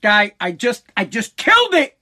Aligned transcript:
guy, 0.00 0.32
I 0.40 0.52
just, 0.52 0.84
I 0.96 1.04
just 1.04 1.36
killed 1.36 1.74
it 1.74 1.96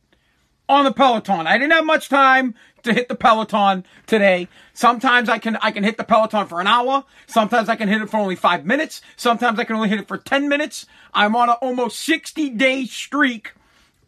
on 0.68 0.84
the 0.84 0.92
Peloton. 0.92 1.46
I 1.46 1.58
didn't 1.58 1.72
have 1.72 1.86
much 1.86 2.08
time 2.08 2.54
to 2.82 2.92
hit 2.92 3.08
the 3.08 3.14
Peloton 3.14 3.84
today. 4.06 4.48
Sometimes 4.74 5.28
I 5.28 5.38
can, 5.38 5.56
I 5.62 5.70
can 5.70 5.84
hit 5.84 5.96
the 5.96 6.04
Peloton 6.04 6.46
for 6.46 6.60
an 6.60 6.66
hour. 6.66 7.04
Sometimes 7.26 7.68
I 7.68 7.76
can 7.76 7.88
hit 7.88 8.00
it 8.00 8.10
for 8.10 8.18
only 8.18 8.36
five 8.36 8.64
minutes. 8.64 9.00
Sometimes 9.16 9.58
I 9.58 9.64
can 9.64 9.76
only 9.76 9.88
hit 9.88 10.00
it 10.00 10.08
for 10.08 10.18
10 10.18 10.48
minutes. 10.48 10.86
I'm 11.14 11.34
on 11.34 11.48
an 11.48 11.56
almost 11.60 12.00
60 12.00 12.50
day 12.50 12.84
streak 12.84 13.52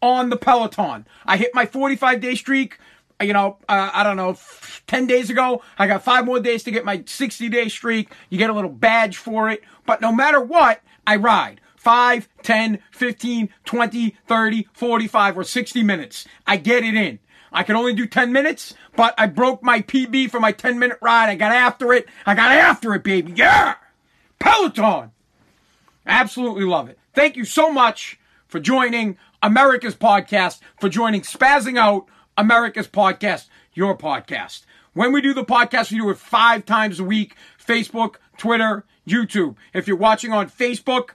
on 0.01 0.29
the 0.29 0.37
Peloton. 0.37 1.05
I 1.25 1.37
hit 1.37 1.53
my 1.53 1.65
45 1.65 2.21
day 2.21 2.35
streak. 2.35 2.77
You 3.21 3.33
know, 3.33 3.57
uh, 3.69 3.91
I 3.93 4.03
don't 4.03 4.17
know, 4.17 4.35
10 4.87 5.05
days 5.05 5.29
ago. 5.29 5.61
I 5.77 5.85
got 5.85 6.03
five 6.03 6.25
more 6.25 6.39
days 6.39 6.63
to 6.63 6.71
get 6.71 6.85
my 6.85 7.03
60 7.05 7.49
day 7.49 7.69
streak. 7.69 8.11
You 8.29 8.39
get 8.39 8.49
a 8.49 8.53
little 8.53 8.71
badge 8.71 9.17
for 9.17 9.49
it. 9.49 9.61
But 9.85 10.01
no 10.01 10.11
matter 10.11 10.41
what, 10.41 10.81
I 11.05 11.17
ride. 11.17 11.60
5, 11.81 12.29
10, 12.43 12.79
15, 12.91 13.49
20, 13.65 14.15
30, 14.27 14.67
45, 14.71 15.37
or 15.39 15.43
60 15.43 15.81
minutes. 15.81 16.27
I 16.45 16.57
get 16.57 16.83
it 16.83 16.93
in. 16.93 17.17
I 17.51 17.63
can 17.63 17.75
only 17.75 17.95
do 17.95 18.05
10 18.05 18.31
minutes, 18.31 18.75
but 18.95 19.15
I 19.17 19.25
broke 19.25 19.63
my 19.63 19.81
PB 19.81 20.29
for 20.29 20.39
my 20.39 20.51
10 20.51 20.77
minute 20.77 20.99
ride. 21.01 21.29
I 21.29 21.35
got 21.35 21.51
after 21.51 21.91
it. 21.91 22.07
I 22.23 22.35
got 22.35 22.51
after 22.51 22.93
it, 22.93 23.03
baby. 23.03 23.33
Yeah! 23.35 23.73
Peloton! 24.37 25.09
Absolutely 26.05 26.65
love 26.65 26.87
it. 26.87 26.99
Thank 27.15 27.35
you 27.35 27.45
so 27.45 27.71
much 27.71 28.19
for 28.47 28.59
joining 28.59 29.17
America's 29.41 29.95
podcast, 29.95 30.59
for 30.79 30.87
joining 30.87 31.21
Spazzing 31.21 31.79
Out, 31.79 32.05
America's 32.37 32.87
podcast, 32.87 33.47
your 33.73 33.97
podcast. 33.97 34.65
When 34.93 35.11
we 35.11 35.21
do 35.21 35.33
the 35.33 35.43
podcast, 35.43 35.91
we 35.91 35.97
do 35.97 36.11
it 36.11 36.19
five 36.19 36.63
times 36.67 36.99
a 36.99 37.03
week 37.03 37.35
Facebook, 37.59 38.17
Twitter, 38.37 38.85
YouTube. 39.07 39.55
If 39.73 39.87
you're 39.87 39.97
watching 39.97 40.31
on 40.31 40.47
Facebook, 40.47 41.13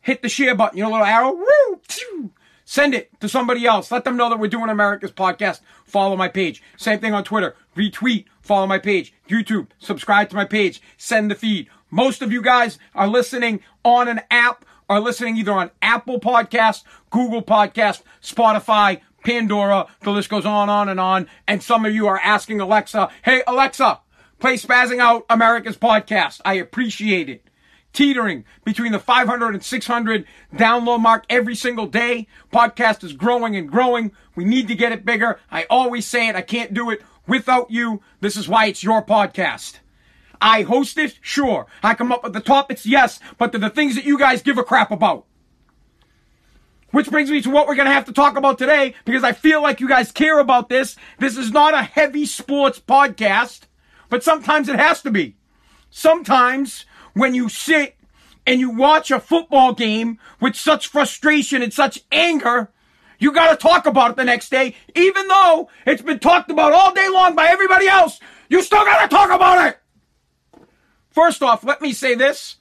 hit 0.00 0.22
the 0.22 0.28
share 0.28 0.54
button, 0.54 0.78
you 0.78 0.84
know, 0.84 0.90
little 0.90 1.06
arrow. 1.06 1.32
Woo! 1.32 2.30
Send 2.64 2.94
it 2.94 3.10
to 3.20 3.28
somebody 3.28 3.66
else. 3.66 3.90
Let 3.90 4.04
them 4.04 4.16
know 4.16 4.28
that 4.28 4.38
we're 4.38 4.46
doing 4.46 4.70
America's 4.70 5.10
podcast. 5.10 5.58
Follow 5.84 6.16
my 6.16 6.28
page. 6.28 6.62
Same 6.76 7.00
thing 7.00 7.12
on 7.12 7.24
Twitter. 7.24 7.56
Retweet. 7.76 8.26
Follow 8.42 8.68
my 8.68 8.78
page. 8.78 9.12
YouTube. 9.28 9.66
Subscribe 9.80 10.28
to 10.30 10.36
my 10.36 10.44
page. 10.44 10.80
Send 10.96 11.30
the 11.30 11.34
feed. 11.34 11.68
Most 11.90 12.22
of 12.22 12.30
you 12.30 12.40
guys 12.40 12.78
are 12.94 13.08
listening 13.08 13.60
on 13.84 14.06
an 14.06 14.20
app, 14.30 14.64
are 14.88 15.00
listening 15.00 15.36
either 15.36 15.52
on 15.52 15.72
Apple 15.82 16.20
Podcast, 16.20 16.84
Google 17.10 17.42
Podcast, 17.42 18.02
Spotify, 18.22 19.00
Pandora. 19.24 19.88
The 20.02 20.12
list 20.12 20.28
goes 20.28 20.46
on, 20.46 20.68
on, 20.68 20.88
and 20.88 21.00
on. 21.00 21.26
And 21.48 21.62
some 21.62 21.84
of 21.84 21.92
you 21.92 22.06
are 22.06 22.20
asking 22.20 22.60
Alexa, 22.60 23.10
hey, 23.22 23.42
Alexa, 23.48 24.00
play 24.38 24.54
Spazzing 24.54 25.00
Out 25.00 25.26
America's 25.28 25.76
podcast. 25.76 26.40
I 26.44 26.54
appreciate 26.54 27.28
it 27.28 27.49
teetering 27.92 28.44
between 28.64 28.92
the 28.92 28.98
500 28.98 29.54
and 29.54 29.62
600 29.64 30.24
download 30.54 31.00
mark 31.00 31.24
every 31.28 31.54
single 31.54 31.86
day. 31.86 32.26
Podcast 32.52 33.02
is 33.04 33.12
growing 33.12 33.56
and 33.56 33.70
growing. 33.70 34.12
We 34.34 34.44
need 34.44 34.68
to 34.68 34.74
get 34.74 34.92
it 34.92 35.04
bigger. 35.04 35.40
I 35.50 35.66
always 35.68 36.06
say 36.06 36.28
it. 36.28 36.36
I 36.36 36.42
can't 36.42 36.74
do 36.74 36.90
it 36.90 37.02
without 37.26 37.70
you. 37.70 38.02
This 38.20 38.36
is 38.36 38.48
why 38.48 38.66
it's 38.66 38.82
your 38.82 39.02
podcast. 39.02 39.78
I 40.40 40.62
host 40.62 40.96
it, 40.96 41.18
sure. 41.20 41.66
I 41.82 41.94
come 41.94 42.12
up 42.12 42.24
with 42.24 42.32
the 42.32 42.40
topics, 42.40 42.86
yes, 42.86 43.20
but 43.36 43.52
they're 43.52 43.60
the 43.60 43.70
things 43.70 43.94
that 43.94 44.04
you 44.04 44.18
guys 44.18 44.42
give 44.42 44.56
a 44.56 44.64
crap 44.64 44.90
about. 44.90 45.26
Which 46.92 47.10
brings 47.10 47.30
me 47.30 47.40
to 47.42 47.50
what 47.50 47.68
we're 47.68 47.76
going 47.76 47.86
to 47.86 47.94
have 47.94 48.06
to 48.06 48.12
talk 48.12 48.36
about 48.36 48.58
today 48.58 48.94
because 49.04 49.22
I 49.22 49.32
feel 49.32 49.62
like 49.62 49.80
you 49.80 49.88
guys 49.88 50.10
care 50.10 50.40
about 50.40 50.68
this. 50.68 50.96
This 51.18 51.36
is 51.36 51.52
not 51.52 51.74
a 51.74 51.82
heavy 51.82 52.26
sports 52.26 52.80
podcast, 52.80 53.62
but 54.08 54.24
sometimes 54.24 54.68
it 54.68 54.78
has 54.78 55.02
to 55.02 55.10
be. 55.10 55.36
Sometimes 55.90 56.86
when 57.14 57.34
you 57.34 57.48
sit 57.48 57.96
and 58.46 58.60
you 58.60 58.70
watch 58.70 59.10
a 59.10 59.20
football 59.20 59.74
game 59.74 60.18
with 60.40 60.56
such 60.56 60.86
frustration 60.86 61.62
and 61.62 61.72
such 61.72 62.02
anger, 62.10 62.70
you 63.18 63.32
gotta 63.32 63.56
talk 63.56 63.86
about 63.86 64.12
it 64.12 64.16
the 64.16 64.24
next 64.24 64.50
day, 64.50 64.74
even 64.94 65.28
though 65.28 65.68
it's 65.86 66.02
been 66.02 66.18
talked 66.18 66.50
about 66.50 66.72
all 66.72 66.92
day 66.94 67.08
long 67.08 67.34
by 67.34 67.48
everybody 67.48 67.86
else. 67.86 68.18
You 68.48 68.62
still 68.62 68.84
gotta 68.84 69.08
talk 69.08 69.30
about 69.30 69.68
it! 69.68 69.78
First 71.10 71.42
off, 71.42 71.64
let 71.64 71.82
me 71.82 71.92
say 71.92 72.14
this. 72.14 72.56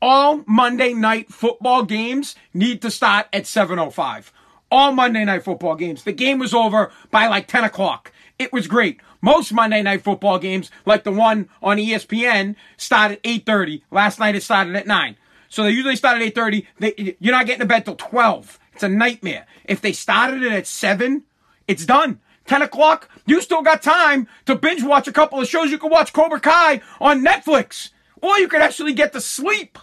All 0.00 0.44
Monday 0.46 0.92
night 0.92 1.32
football 1.32 1.82
games 1.82 2.36
need 2.52 2.82
to 2.82 2.90
start 2.90 3.26
at 3.32 3.44
7.05. 3.44 4.30
All 4.70 4.92
Monday 4.92 5.24
night 5.24 5.42
football 5.42 5.74
games. 5.74 6.04
The 6.04 6.12
game 6.12 6.38
was 6.38 6.52
over 6.52 6.92
by 7.10 7.26
like 7.28 7.48
10 7.48 7.64
o'clock. 7.64 8.12
It 8.38 8.52
was 8.52 8.66
great. 8.66 9.00
Most 9.26 9.52
Monday 9.52 9.82
night 9.82 10.02
football 10.02 10.38
games, 10.38 10.70
like 10.84 11.02
the 11.02 11.10
one 11.10 11.48
on 11.60 11.78
ESPN, 11.78 12.54
start 12.76 13.10
at 13.10 13.22
8.30. 13.24 13.82
Last 13.90 14.20
night 14.20 14.36
it 14.36 14.44
started 14.44 14.76
at 14.76 14.86
9. 14.86 15.16
So 15.48 15.64
they 15.64 15.70
usually 15.70 15.96
start 15.96 16.22
at 16.22 16.32
8.30. 16.32 17.16
you're 17.18 17.34
not 17.34 17.44
getting 17.46 17.62
to 17.62 17.66
bed 17.66 17.84
till 17.84 17.96
12. 17.96 18.60
It's 18.72 18.84
a 18.84 18.88
nightmare. 18.88 19.48
If 19.64 19.80
they 19.80 19.92
started 19.92 20.44
it 20.44 20.52
at 20.52 20.68
7, 20.68 21.24
it's 21.66 21.84
done. 21.84 22.20
10 22.46 22.62
o'clock, 22.62 23.10
you 23.26 23.40
still 23.40 23.62
got 23.62 23.82
time 23.82 24.28
to 24.44 24.54
binge 24.54 24.84
watch 24.84 25.08
a 25.08 25.12
couple 25.12 25.40
of 25.40 25.48
shows. 25.48 25.72
You 25.72 25.78
can 25.78 25.90
watch 25.90 26.12
Cobra 26.12 26.38
Kai 26.38 26.80
on 27.00 27.24
Netflix. 27.24 27.90
Or 28.22 28.38
you 28.38 28.46
could 28.46 28.62
actually 28.62 28.92
get 28.92 29.12
to 29.12 29.20
sleep. 29.20 29.76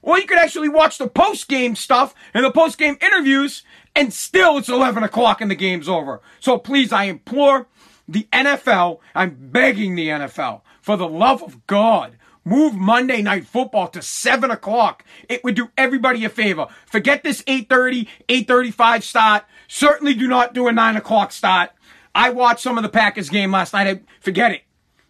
Or 0.00 0.18
you 0.18 0.26
could 0.26 0.38
actually 0.38 0.70
watch 0.70 0.96
the 0.96 1.06
post 1.06 1.48
game 1.48 1.76
stuff 1.76 2.14
and 2.32 2.46
the 2.46 2.50
post 2.50 2.78
game 2.78 2.96
interviews, 3.02 3.62
and 3.94 4.10
still 4.10 4.56
it's 4.56 4.70
11 4.70 5.02
o'clock 5.02 5.42
and 5.42 5.50
the 5.50 5.54
game's 5.54 5.86
over. 5.86 6.22
So 6.40 6.56
please, 6.56 6.92
I 6.92 7.04
implore 7.04 7.66
the 8.10 8.26
NFL, 8.32 8.98
I'm 9.14 9.36
begging 9.38 9.94
the 9.94 10.08
NFL, 10.08 10.62
for 10.80 10.96
the 10.96 11.08
love 11.08 11.42
of 11.42 11.66
God, 11.66 12.16
move 12.44 12.74
Monday 12.74 13.22
night 13.22 13.46
football 13.46 13.88
to 13.88 14.02
7 14.02 14.50
o'clock. 14.50 15.04
It 15.28 15.44
would 15.44 15.54
do 15.54 15.70
everybody 15.78 16.24
a 16.24 16.28
favor. 16.28 16.66
Forget 16.86 17.22
this 17.22 17.42
8.30, 17.42 18.08
8.35 18.28 19.02
start. 19.02 19.44
Certainly 19.68 20.14
do 20.14 20.26
not 20.26 20.54
do 20.54 20.66
a 20.66 20.72
9 20.72 20.96
o'clock 20.96 21.30
start. 21.30 21.70
I 22.14 22.30
watched 22.30 22.60
some 22.60 22.76
of 22.76 22.82
the 22.82 22.88
Packers 22.88 23.30
game 23.30 23.52
last 23.52 23.72
night. 23.72 23.86
I, 23.86 24.00
forget 24.20 24.50
it. 24.50 24.62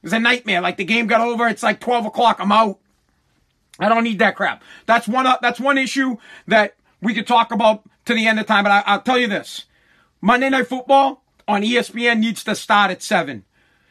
It 0.02 0.04
was 0.04 0.12
a 0.12 0.20
nightmare. 0.20 0.60
Like 0.60 0.76
the 0.76 0.84
game 0.84 1.06
got 1.06 1.22
over. 1.22 1.48
It's 1.48 1.62
like 1.62 1.80
12 1.80 2.06
o'clock. 2.06 2.36
I'm 2.38 2.52
out. 2.52 2.78
I 3.78 3.88
don't 3.88 4.04
need 4.04 4.18
that 4.18 4.36
crap. 4.36 4.62
That's 4.84 5.08
one, 5.08 5.26
uh, 5.26 5.38
that's 5.40 5.58
one 5.58 5.78
issue 5.78 6.18
that 6.46 6.74
we 7.00 7.14
could 7.14 7.26
talk 7.26 7.50
about 7.50 7.82
to 8.04 8.12
the 8.12 8.26
end 8.26 8.38
of 8.38 8.46
time. 8.46 8.64
But 8.64 8.72
I, 8.72 8.82
I'll 8.84 9.00
tell 9.00 9.18
you 9.18 9.26
this. 9.26 9.64
Monday 10.20 10.50
night 10.50 10.66
football, 10.66 11.22
on 11.50 11.62
ESPN 11.62 12.20
needs 12.20 12.44
to 12.44 12.54
start 12.54 12.90
at 12.90 13.02
7. 13.02 13.44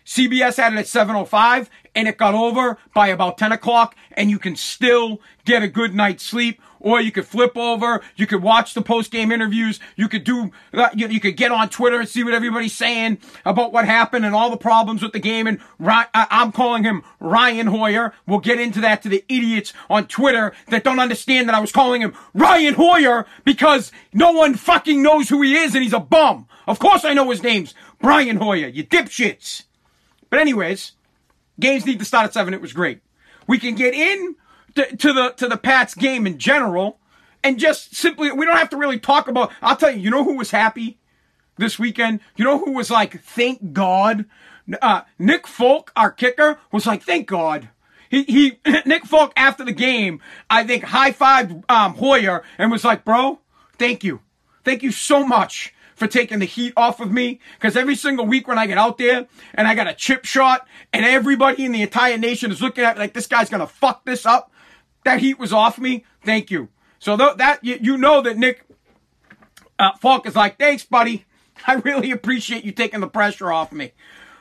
CBS 0.10 0.58
had 0.58 0.74
it 0.74 0.80
at 0.80 0.86
7.05 0.86 1.68
and 1.94 2.08
it 2.08 2.18
got 2.18 2.34
over 2.34 2.80
by 2.96 3.10
about 3.10 3.38
10 3.38 3.52
o'clock 3.52 3.96
and 4.14 4.32
you 4.32 4.40
can 4.40 4.56
still 4.56 5.22
get 5.46 5.62
a 5.62 5.68
good 5.68 5.94
night's 5.94 6.26
sleep 6.26 6.60
or 6.80 7.00
you 7.00 7.12
could 7.12 7.28
flip 7.28 7.56
over, 7.56 8.02
you 8.16 8.26
could 8.26 8.42
watch 8.42 8.74
the 8.74 8.82
post-game 8.82 9.32
interviews, 9.32 9.80
you 9.96 10.08
could 10.08 10.24
do, 10.24 10.50
uh, 10.74 10.90
you, 10.96 11.08
you, 11.10 11.20
could 11.20 11.38
get 11.38 11.52
on 11.52 11.70
Twitter 11.70 12.00
and 12.00 12.10
see 12.10 12.24
what 12.24 12.34
everybody's 12.34 12.74
saying 12.74 13.20
about 13.46 13.72
what 13.72 13.86
happened 13.86 14.26
and 14.26 14.34
all 14.34 14.50
the 14.50 14.58
problems 14.58 15.04
with 15.04 15.12
the 15.12 15.20
game 15.20 15.46
and 15.46 15.60
I'm 15.80 16.54
calling 16.54 16.84
him 16.84 17.04
Ryan 17.20 17.68
Hoyer. 17.68 18.12
We'll 18.26 18.40
get 18.40 18.60
into 18.60 18.82
that 18.82 19.04
to 19.04 19.10
the 19.10 19.24
idiots 19.30 19.74
on 19.92 20.08
Twitter 20.08 20.54
that 20.70 20.84
don't 20.84 21.00
understand 21.00 21.48
that 21.50 21.56
I 21.56 21.60
was 21.60 21.72
calling 21.72 22.02
him 22.02 22.16
Ryan 22.34 22.74
Hoyer 22.74 23.28
because 23.46 23.92
no 24.12 24.32
one 24.32 24.56
fucking 24.56 25.04
knows 25.04 25.30
who 25.30 25.44
he 25.44 25.56
is 25.56 25.76
and 25.76 25.84
he's 25.84 25.94
a 25.94 26.00
bum. 26.00 26.48
Of 26.66 26.80
course 26.80 27.06
I 27.06 27.14
know 27.14 27.30
his 27.30 27.44
name's 27.44 27.76
Brian 28.02 28.38
Hoyer, 28.38 28.70
you 28.70 28.84
dipshits. 28.84 29.66
But 30.30 30.40
anyways, 30.40 30.94
games 31.60 31.86
need 31.86 32.00
to 32.00 32.06
start 32.06 32.26
at 32.26 32.34
seven. 32.34 32.54
It 32.54 32.62
was 32.62 32.74
great. 32.74 33.02
We 33.48 33.60
can 33.60 33.76
get 33.76 33.94
in 33.94 34.36
to, 34.76 34.96
to 34.96 35.14
the 35.14 35.30
to 35.38 35.48
the 35.48 35.58
Pats 35.58 35.96
game 35.96 36.28
in 36.28 36.38
general, 36.38 37.00
and 37.44 37.60
just 37.60 37.96
simply 37.96 38.32
we 38.32 38.46
don't 38.46 38.58
have 38.58 38.70
to 38.70 38.78
really 38.78 39.00
talk 39.00 39.28
about. 39.28 39.52
I'll 39.62 39.76
tell 39.76 39.92
you, 39.92 40.00
you 40.00 40.10
know 40.10 40.24
who 40.24 40.38
was 40.38 40.52
happy 40.52 41.00
this 41.58 41.78
weekend? 41.78 42.20
You 42.36 42.46
know 42.46 42.60
who 42.60 42.72
was 42.72 42.90
like, 42.90 43.22
thank 43.22 43.74
God. 43.74 44.26
Uh, 44.82 45.02
Nick 45.18 45.48
Folk, 45.48 45.92
our 45.96 46.12
kicker, 46.12 46.60
was 46.72 46.86
like, 46.86 47.02
thank 47.02 47.28
God. 47.28 47.70
He, 48.10 48.24
he, 48.24 48.60
Nick 48.86 49.06
Folk 49.06 49.34
after 49.36 49.64
the 49.64 49.72
game, 49.72 50.22
I 50.50 50.64
think 50.64 50.84
high 50.84 51.12
fived 51.12 51.64
um, 51.70 51.96
Hoyer 51.96 52.44
and 52.58 52.72
was 52.72 52.84
like, 52.84 53.04
bro, 53.04 53.40
thank 53.78 54.04
you. 54.04 54.22
Thank 54.64 54.84
you 54.84 54.92
so 54.92 55.26
much 55.26 55.74
for 56.00 56.08
taking 56.08 56.40
the 56.40 56.46
heat 56.46 56.74
off 56.78 57.00
of 57.02 57.12
me. 57.12 57.42
Because 57.56 57.76
every 57.76 57.96
single 57.96 58.26
week 58.26 58.48
when 58.48 58.58
I 58.58 58.66
get 58.66 58.78
out 58.78 58.98
there 58.98 59.28
and 59.54 59.68
I 59.68 59.76
got 59.76 59.88
a 59.88 59.94
chip 59.94 60.26
shot 60.26 60.66
and 60.94 61.06
everybody 61.06 61.66
in 61.66 61.74
the 61.74 61.82
entire 61.82 62.18
nation 62.18 62.52
is 62.52 62.62
looking 62.62 62.86
at 62.86 62.96
me 62.96 63.02
like 63.02 63.14
this 63.14 63.28
guy's 63.28 63.50
going 63.50 63.62
to 63.62 63.68
fuck 63.68 64.06
this 64.06 64.26
up, 64.26 64.52
that 65.04 65.20
heat 65.20 65.38
was 65.38 65.54
off 65.54 65.78
me. 65.78 66.06
Thank 66.24 66.50
you. 66.50 66.70
So 67.00 67.18
th- 67.18 67.38
that 67.38 67.64
you, 67.64 67.78
you 67.82 67.98
know 67.98 68.22
that 68.22 68.38
Nick 68.38 68.66
uh, 69.78 69.92
Folk 69.98 70.26
is 70.26 70.36
like, 70.36 70.58
thanks, 70.58 70.86
buddy. 70.86 71.26
I 71.68 71.74
really 71.76 72.12
appreciate 72.12 72.64
you 72.64 72.72
taking 72.72 73.02
the 73.02 73.08
pressure 73.08 73.52
off 73.52 73.72
me. 73.72 73.92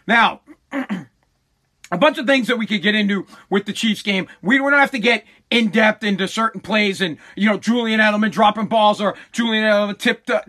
Now, 0.06 0.40
a 0.72 1.98
bunch 1.98 2.18
of 2.18 2.26
things 2.26 2.46
that 2.46 2.58
we 2.58 2.66
could 2.66 2.82
get 2.82 2.94
into 2.94 3.26
with 3.50 3.66
the 3.66 3.72
Chiefs 3.72 4.02
game. 4.02 4.28
We 4.42 4.58
don't 4.58 4.72
have 4.72 4.90
to 4.92 4.98
get 4.98 5.24
in 5.50 5.68
depth 5.70 6.04
into 6.04 6.28
certain 6.28 6.60
plays 6.60 7.00
and, 7.00 7.18
you 7.34 7.48
know, 7.48 7.58
Julian 7.58 8.00
Edelman 8.00 8.30
dropping 8.30 8.66
balls 8.66 9.00
or 9.00 9.16
Julian 9.32 9.64
Edelman 9.64 9.98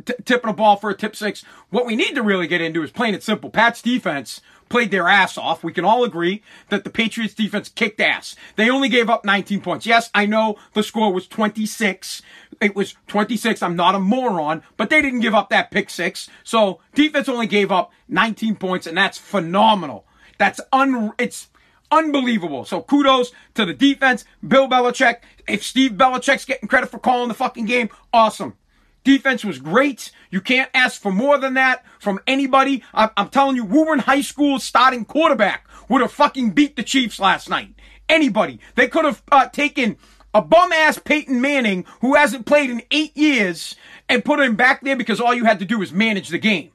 t- 0.05 0.13
tipping 0.25 0.49
a 0.49 0.53
ball 0.53 0.75
for 0.75 0.89
a 0.89 0.95
tip 0.95 1.15
six. 1.15 1.43
What 1.69 1.85
we 1.85 1.95
need 1.95 2.15
to 2.15 2.23
really 2.23 2.47
get 2.47 2.61
into 2.61 2.83
is 2.83 2.91
plain 2.91 3.13
and 3.13 3.23
simple. 3.23 3.49
Pat's 3.49 3.81
defense 3.81 4.41
played 4.67 4.91
their 4.91 5.07
ass 5.07 5.37
off. 5.37 5.63
We 5.63 5.73
can 5.73 5.85
all 5.85 6.03
agree 6.03 6.43
that 6.69 6.83
the 6.83 6.89
Patriots 6.89 7.33
defense 7.33 7.69
kicked 7.69 7.99
ass. 7.99 8.35
They 8.55 8.69
only 8.69 8.89
gave 8.89 9.09
up 9.09 9.25
19 9.25 9.61
points. 9.61 9.85
Yes, 9.85 10.11
I 10.13 10.25
know 10.25 10.57
the 10.73 10.83
score 10.83 11.11
was 11.11 11.27
26 11.27 12.21
it 12.61 12.75
was 12.75 12.95
26. 13.07 13.61
I'm 13.61 13.75
not 13.75 13.95
a 13.95 13.99
moron, 13.99 14.63
but 14.77 14.89
they 14.89 15.01
didn't 15.01 15.21
give 15.21 15.33
up 15.33 15.49
that 15.49 15.71
pick 15.71 15.89
six. 15.89 16.29
So 16.43 16.79
defense 16.93 17.29
only 17.29 17.47
gave 17.47 17.71
up 17.71 17.91
19 18.07 18.55
points, 18.55 18.87
and 18.87 18.97
that's 18.97 19.17
phenomenal. 19.17 20.05
That's 20.37 20.59
un, 20.71 21.13
it's 21.17 21.47
unbelievable. 21.91 22.65
So 22.65 22.81
kudos 22.81 23.31
to 23.56 23.65
the 23.65 23.74
defense, 23.74 24.25
Bill 24.45 24.68
Belichick. 24.68 25.18
If 25.47 25.63
Steve 25.63 25.91
Belichick's 25.91 26.45
getting 26.45 26.69
credit 26.69 26.89
for 26.89 27.00
calling 27.00 27.27
the 27.27 27.33
fucking 27.33 27.65
game, 27.65 27.89
awesome. 28.13 28.56
Defense 29.03 29.45
was 29.45 29.59
great. 29.59 30.12
You 30.30 30.41
can't 30.41 30.69
ask 30.74 31.01
for 31.01 31.12
more 31.12 31.38
than 31.38 31.53
that 31.56 31.86
from 32.00 32.19
anybody. 32.27 32.83
I, 32.94 33.09
am 33.18 33.30
telling 33.30 33.56
you, 33.56 33.63
Woburn 33.63 34.00
High 34.00 34.21
School 34.21 34.59
starting 34.59 35.06
quarterback 35.06 35.68
would 35.88 36.01
have 36.01 36.12
fucking 36.12 36.51
beat 36.51 36.75
the 36.75 36.83
Chiefs 36.83 37.19
last 37.19 37.50
night. 37.50 37.74
Anybody. 38.07 38.59
They 38.75 38.88
could 38.88 39.06
have 39.06 39.24
uh, 39.31 39.47
taken 39.47 39.97
a 40.33 40.42
bum 40.42 40.71
ass 40.71 41.00
Peyton 41.00 41.42
Manning 41.42 41.85
who 42.01 42.15
hasn't 42.15 42.45
played 42.45 42.69
in 42.69 42.83
eight 42.92 43.15
years 43.15 43.75
and 44.07 44.25
put 44.25 44.39
him 44.39 44.56
back 44.56 44.81
there 44.81 44.95
because 44.95 45.19
all 45.19 45.33
you 45.33 45.45
had 45.45 45.59
to 45.59 45.65
do 45.65 45.80
was 45.80 45.92
manage 45.92 46.30
the 46.30 46.38
game. 46.38 46.71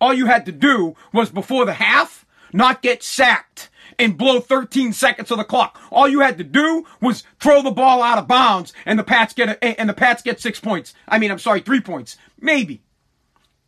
All 0.00 0.12
you 0.12 0.26
had 0.26 0.46
to 0.46 0.52
do 0.52 0.94
was 1.12 1.30
before 1.30 1.64
the 1.64 1.74
half, 1.74 2.26
not 2.52 2.82
get 2.82 3.02
sacked 3.02 3.70
and 3.98 4.16
blow 4.16 4.40
13 4.40 4.92
seconds 4.92 5.30
of 5.30 5.38
the 5.38 5.44
clock. 5.44 5.80
All 5.90 6.08
you 6.08 6.20
had 6.20 6.38
to 6.38 6.44
do 6.44 6.86
was 7.00 7.24
throw 7.40 7.62
the 7.62 7.70
ball 7.70 8.02
out 8.02 8.18
of 8.18 8.28
bounds 8.28 8.72
and 8.86 8.98
the 8.98 9.04
Pats 9.04 9.34
get 9.34 9.48
a, 9.48 9.80
and 9.80 9.88
the 9.88 9.94
Pats 9.94 10.22
get 10.22 10.40
six 10.40 10.60
points. 10.60 10.94
I 11.08 11.18
mean, 11.18 11.30
I'm 11.30 11.38
sorry, 11.38 11.60
three 11.60 11.80
points. 11.80 12.16
Maybe. 12.40 12.82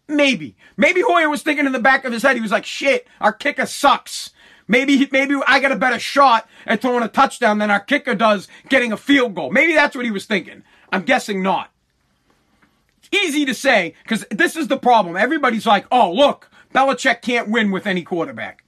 Maybe. 0.07 0.57
Maybe 0.77 1.03
Hoyer 1.03 1.29
was 1.29 1.43
thinking 1.43 1.67
in 1.67 1.73
the 1.73 1.79
back 1.79 2.05
of 2.05 2.13
his 2.13 2.23
head, 2.23 2.37
he 2.37 2.43
was 2.43 2.51
like, 2.51 2.65
shit, 2.65 3.07
our 3.21 3.33
kicker 3.33 3.67
sucks. 3.67 4.31
Maybe, 4.67 5.09
maybe 5.11 5.35
I 5.47 5.59
got 5.59 5.73
a 5.73 5.77
better 5.77 5.99
shot 5.99 6.49
at 6.65 6.81
throwing 6.81 7.03
a 7.03 7.09
touchdown 7.09 7.59
than 7.59 7.71
our 7.71 7.81
kicker 7.81 8.15
does 8.15 8.47
getting 8.69 8.93
a 8.93 8.97
field 8.97 9.35
goal. 9.35 9.51
Maybe 9.51 9.75
that's 9.75 9.97
what 9.97 10.05
he 10.05 10.13
was 10.13 10.27
thinking. 10.27 10.63
I'm 10.93 11.03
guessing 11.03 11.43
not. 11.43 11.73
Easy 13.13 13.45
to 13.45 13.55
say, 13.55 13.95
because 14.05 14.25
this 14.31 14.55
is 14.55 14.69
the 14.69 14.77
problem. 14.77 15.17
Everybody's 15.17 15.67
like, 15.67 15.87
oh, 15.91 16.13
look, 16.13 16.49
Belichick 16.73 17.23
can't 17.23 17.49
win 17.49 17.73
with 17.73 17.87
any 17.87 18.03
quarterback. 18.03 18.63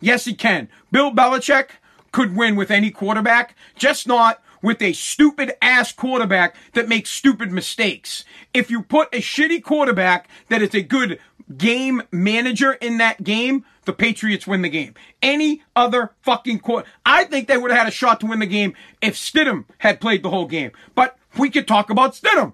Yes, 0.00 0.24
he 0.24 0.34
can. 0.34 0.68
Bill 0.92 1.12
Belichick 1.12 1.70
could 2.12 2.36
win 2.36 2.56
with 2.56 2.70
any 2.70 2.90
quarterback, 2.90 3.54
just 3.76 4.06
not 4.06 4.42
with 4.62 4.82
a 4.82 4.92
stupid 4.92 5.52
ass 5.62 5.92
quarterback 5.92 6.56
that 6.74 6.88
makes 6.88 7.10
stupid 7.10 7.52
mistakes. 7.52 8.24
If 8.52 8.70
you 8.70 8.82
put 8.82 9.14
a 9.14 9.20
shitty 9.20 9.62
quarterback 9.62 10.28
that 10.48 10.62
is 10.62 10.74
a 10.74 10.82
good 10.82 11.18
game 11.56 12.02
manager 12.10 12.72
in 12.74 12.98
that 12.98 13.22
game, 13.22 13.64
the 13.84 13.92
Patriots 13.92 14.46
win 14.46 14.62
the 14.62 14.68
game. 14.68 14.94
Any 15.22 15.62
other 15.74 16.12
fucking 16.22 16.60
quarter. 16.60 16.88
I 17.06 17.24
think 17.24 17.48
they 17.48 17.56
would 17.56 17.70
have 17.70 17.78
had 17.78 17.88
a 17.88 17.92
shot 17.92 18.20
to 18.20 18.26
win 18.26 18.40
the 18.40 18.46
game 18.46 18.74
if 19.00 19.14
Stidham 19.14 19.64
had 19.78 20.00
played 20.00 20.22
the 20.22 20.30
whole 20.30 20.46
game. 20.46 20.72
But 20.94 21.16
we 21.38 21.50
could 21.50 21.66
talk 21.66 21.90
about 21.90 22.14
Stidham. 22.14 22.52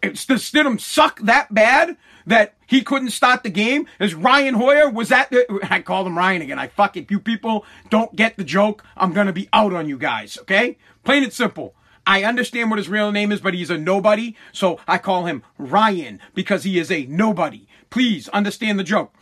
Does 0.00 0.20
Stidham 0.42 0.80
suck 0.80 1.20
that 1.20 1.52
bad 1.52 1.96
that 2.26 2.54
he 2.66 2.82
couldn't 2.82 3.10
start 3.10 3.42
the 3.42 3.50
game? 3.50 3.86
Is 4.00 4.14
Ryan 4.14 4.54
Hoyer, 4.54 4.90
was 4.90 5.08
that, 5.08 5.32
I 5.70 5.80
called 5.80 6.06
him 6.06 6.18
Ryan 6.18 6.42
again. 6.42 6.58
I 6.58 6.68
fuck 6.68 6.96
it. 6.96 7.10
You 7.10 7.20
people 7.20 7.64
don't 7.90 8.14
get 8.16 8.36
the 8.36 8.44
joke. 8.44 8.84
I'm 8.96 9.12
to 9.14 9.32
be 9.32 9.48
out 9.52 9.72
on 9.72 9.88
you 9.88 9.96
guys. 9.96 10.36
Okay? 10.42 10.76
Plain 11.04 11.24
and 11.24 11.32
simple. 11.32 11.74
I 12.06 12.22
understand 12.22 12.70
what 12.70 12.78
his 12.78 12.88
real 12.88 13.10
name 13.10 13.32
is, 13.32 13.40
but 13.40 13.54
he's 13.54 13.70
a 13.70 13.78
nobody. 13.78 14.36
So 14.52 14.78
I 14.86 14.98
call 14.98 15.26
him 15.26 15.42
Ryan 15.58 16.20
because 16.34 16.64
he 16.64 16.78
is 16.78 16.90
a 16.90 17.06
nobody. 17.06 17.66
Please 17.90 18.28
understand 18.28 18.78
the 18.78 18.84
joke. 18.84 19.12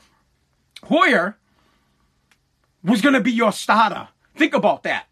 Hoyer 0.85 1.39
was 2.83 3.01
going 3.01 3.15
to 3.15 3.21
be 3.21 3.33
your 3.33 3.53
starter. 3.53 4.09
Think 4.37 4.55
about 4.55 4.83
that. 4.83 5.07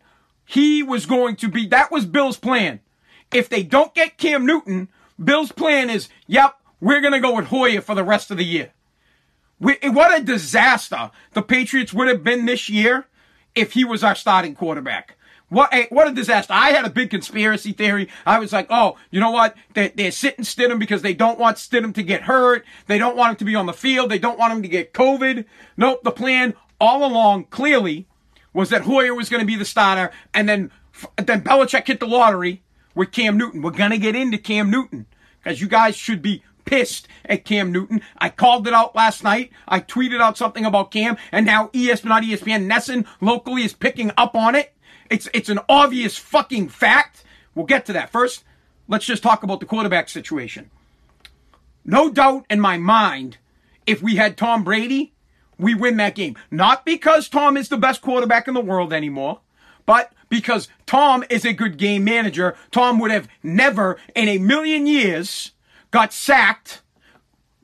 He 0.45 0.83
was 0.83 1.07
going 1.07 1.37
to 1.37 1.49
be, 1.49 1.67
that 1.69 1.91
was 1.91 2.05
Bill's 2.05 2.37
plan. 2.37 2.81
If 3.33 3.49
they 3.49 3.63
don't 3.63 3.95
get 3.95 4.19
Cam 4.19 4.45
Newton, 4.45 4.89
Bill's 5.23 5.53
plan 5.53 5.89
is, 5.89 6.11
yep, 6.27 6.57
we're 6.83 7.01
going 7.01 7.13
to 7.13 7.21
go 7.21 7.37
with 7.37 7.47
Hoyer 7.47 7.81
for 7.81 7.95
the 7.95 8.03
rest 8.03 8.33
of 8.33 8.37
the 8.37 8.45
year. 8.45 8.73
We, 9.61 9.79
what 9.85 10.21
a 10.21 10.23
disaster 10.23 11.13
the 11.33 11.41
Patriots 11.41 11.95
would 11.95 12.09
have 12.09 12.25
been 12.25 12.45
this 12.45 12.69
year 12.69 13.07
if 13.55 13.75
he 13.75 13.85
was 13.85 14.03
our 14.03 14.17
starting 14.17 14.57
quarterback. 14.57 15.17
What 15.49 15.73
a, 15.73 15.87
what 15.91 16.09
a 16.09 16.13
disaster. 16.13 16.53
I 16.53 16.71
had 16.71 16.85
a 16.85 16.91
big 16.91 17.11
conspiracy 17.11 17.73
theory. 17.73 18.09
I 18.27 18.41
was 18.41 18.53
like, 18.53 18.67
oh, 18.69 18.97
you 19.13 19.21
know 19.21 19.31
what? 19.31 19.55
They're, 19.75 19.93
they're 19.95 20.11
sitting 20.11 20.45
Stidham 20.45 20.81
because 20.81 21.03
they 21.03 21.15
don't 21.15 21.39
want 21.39 21.59
Stidham 21.59 21.95
to 21.95 22.03
get 22.03 22.23
hurt. 22.23 22.65
They 22.89 22.99
don't 22.99 23.17
want 23.17 23.31
him 23.31 23.37
to 23.37 23.45
be 23.45 23.55
on 23.55 23.67
the 23.67 23.73
field. 23.73 24.11
They 24.11 24.19
don't 24.19 24.39
want 24.39 24.53
him 24.53 24.63
to 24.63 24.69
get 24.69 24.93
COVID. 24.93 25.45
Nope. 25.77 26.03
The 26.03 26.11
plan 26.11 26.55
all 26.81 27.05
along 27.05 27.45
clearly 27.45 28.09
was 28.53 28.71
that 28.71 28.83
Hoyer 28.83 29.15
was 29.15 29.29
going 29.29 29.41
to 29.41 29.47
be 29.47 29.57
the 29.57 29.65
starter 29.65 30.11
and 30.35 30.49
then, 30.49 30.73
then 31.17 31.43
Belichick 31.43 31.87
hit 31.87 32.01
the 32.01 32.09
lottery 32.09 32.63
with 32.97 33.13
Cam 33.13 33.37
Newton. 33.37 33.63
We're 33.63 33.71
going 33.71 33.93
to 33.93 33.99
get 33.99 34.17
into 34.17 34.37
Cam 34.37 34.69
Newton 34.69 35.07
because 35.43 35.61
you 35.61 35.69
guys 35.69 35.95
should 35.95 36.23
be 36.23 36.43
pissed 36.65 37.09
at 37.25 37.45
Cam 37.45 37.73
Newton. 37.73 38.03
I 38.19 38.29
called 38.29 38.67
it 38.67 38.75
out 38.75 38.95
last 38.95 39.23
night. 39.25 39.51
I 39.69 39.81
tweeted 39.81 40.21
out 40.21 40.39
something 40.39 40.65
about 40.65 40.91
Cam 40.91 41.17
and 41.31 41.47
now 41.47 41.69
ESPN, 41.69 42.05
not 42.05 42.23
ESPN, 42.23 42.67
NESN 42.71 43.07
locally 43.21 43.63
is 43.63 43.73
picking 43.73 44.13
up 44.17 44.35
on 44.35 44.55
it. 44.55 44.75
It's 45.11 45.29
it's 45.35 45.49
an 45.49 45.61
obvious 45.69 46.17
fucking 46.17 46.69
fact. 46.69 47.25
We'll 47.55 47.67
get 47.67 47.87
to 47.87 47.93
that. 47.93 48.11
First, 48.11 48.45
let's 48.89 49.05
just 49.05 49.23
talk 49.23 49.43
about 49.43 49.61
the 49.61 49.67
quarterback 49.67 50.09
situation. 50.09 50.71
No 51.85 52.11
doubt 52.11 52.47
in 52.49 52.61
my 52.61 52.79
mind, 52.79 53.39
if 53.87 54.01
we 54.01 54.17
had 54.17 54.37
Tom 54.37 54.65
Brady, 54.65 55.13
we 55.59 55.75
win 55.75 55.97
that 55.99 56.15
game. 56.15 56.37
Not 56.51 56.85
because 56.85 57.29
Tom 57.29 57.57
is 57.57 57.69
the 57.69 57.77
best 57.77 58.01
quarterback 58.01 58.49
in 58.49 58.55
the 58.55 58.61
world 58.61 58.93
anymore, 58.93 59.41
but 59.85 60.13
because 60.29 60.69
Tom 60.87 61.25
is 61.29 61.45
a 61.45 61.53
good 61.53 61.77
game 61.77 62.05
manager. 62.05 62.57
Tom 62.71 62.99
would 62.99 63.11
have 63.11 63.29
never 63.43 63.99
in 64.15 64.29
a 64.29 64.39
million 64.39 64.87
years 64.87 65.53
got 65.93 66.13
sacked 66.13 66.83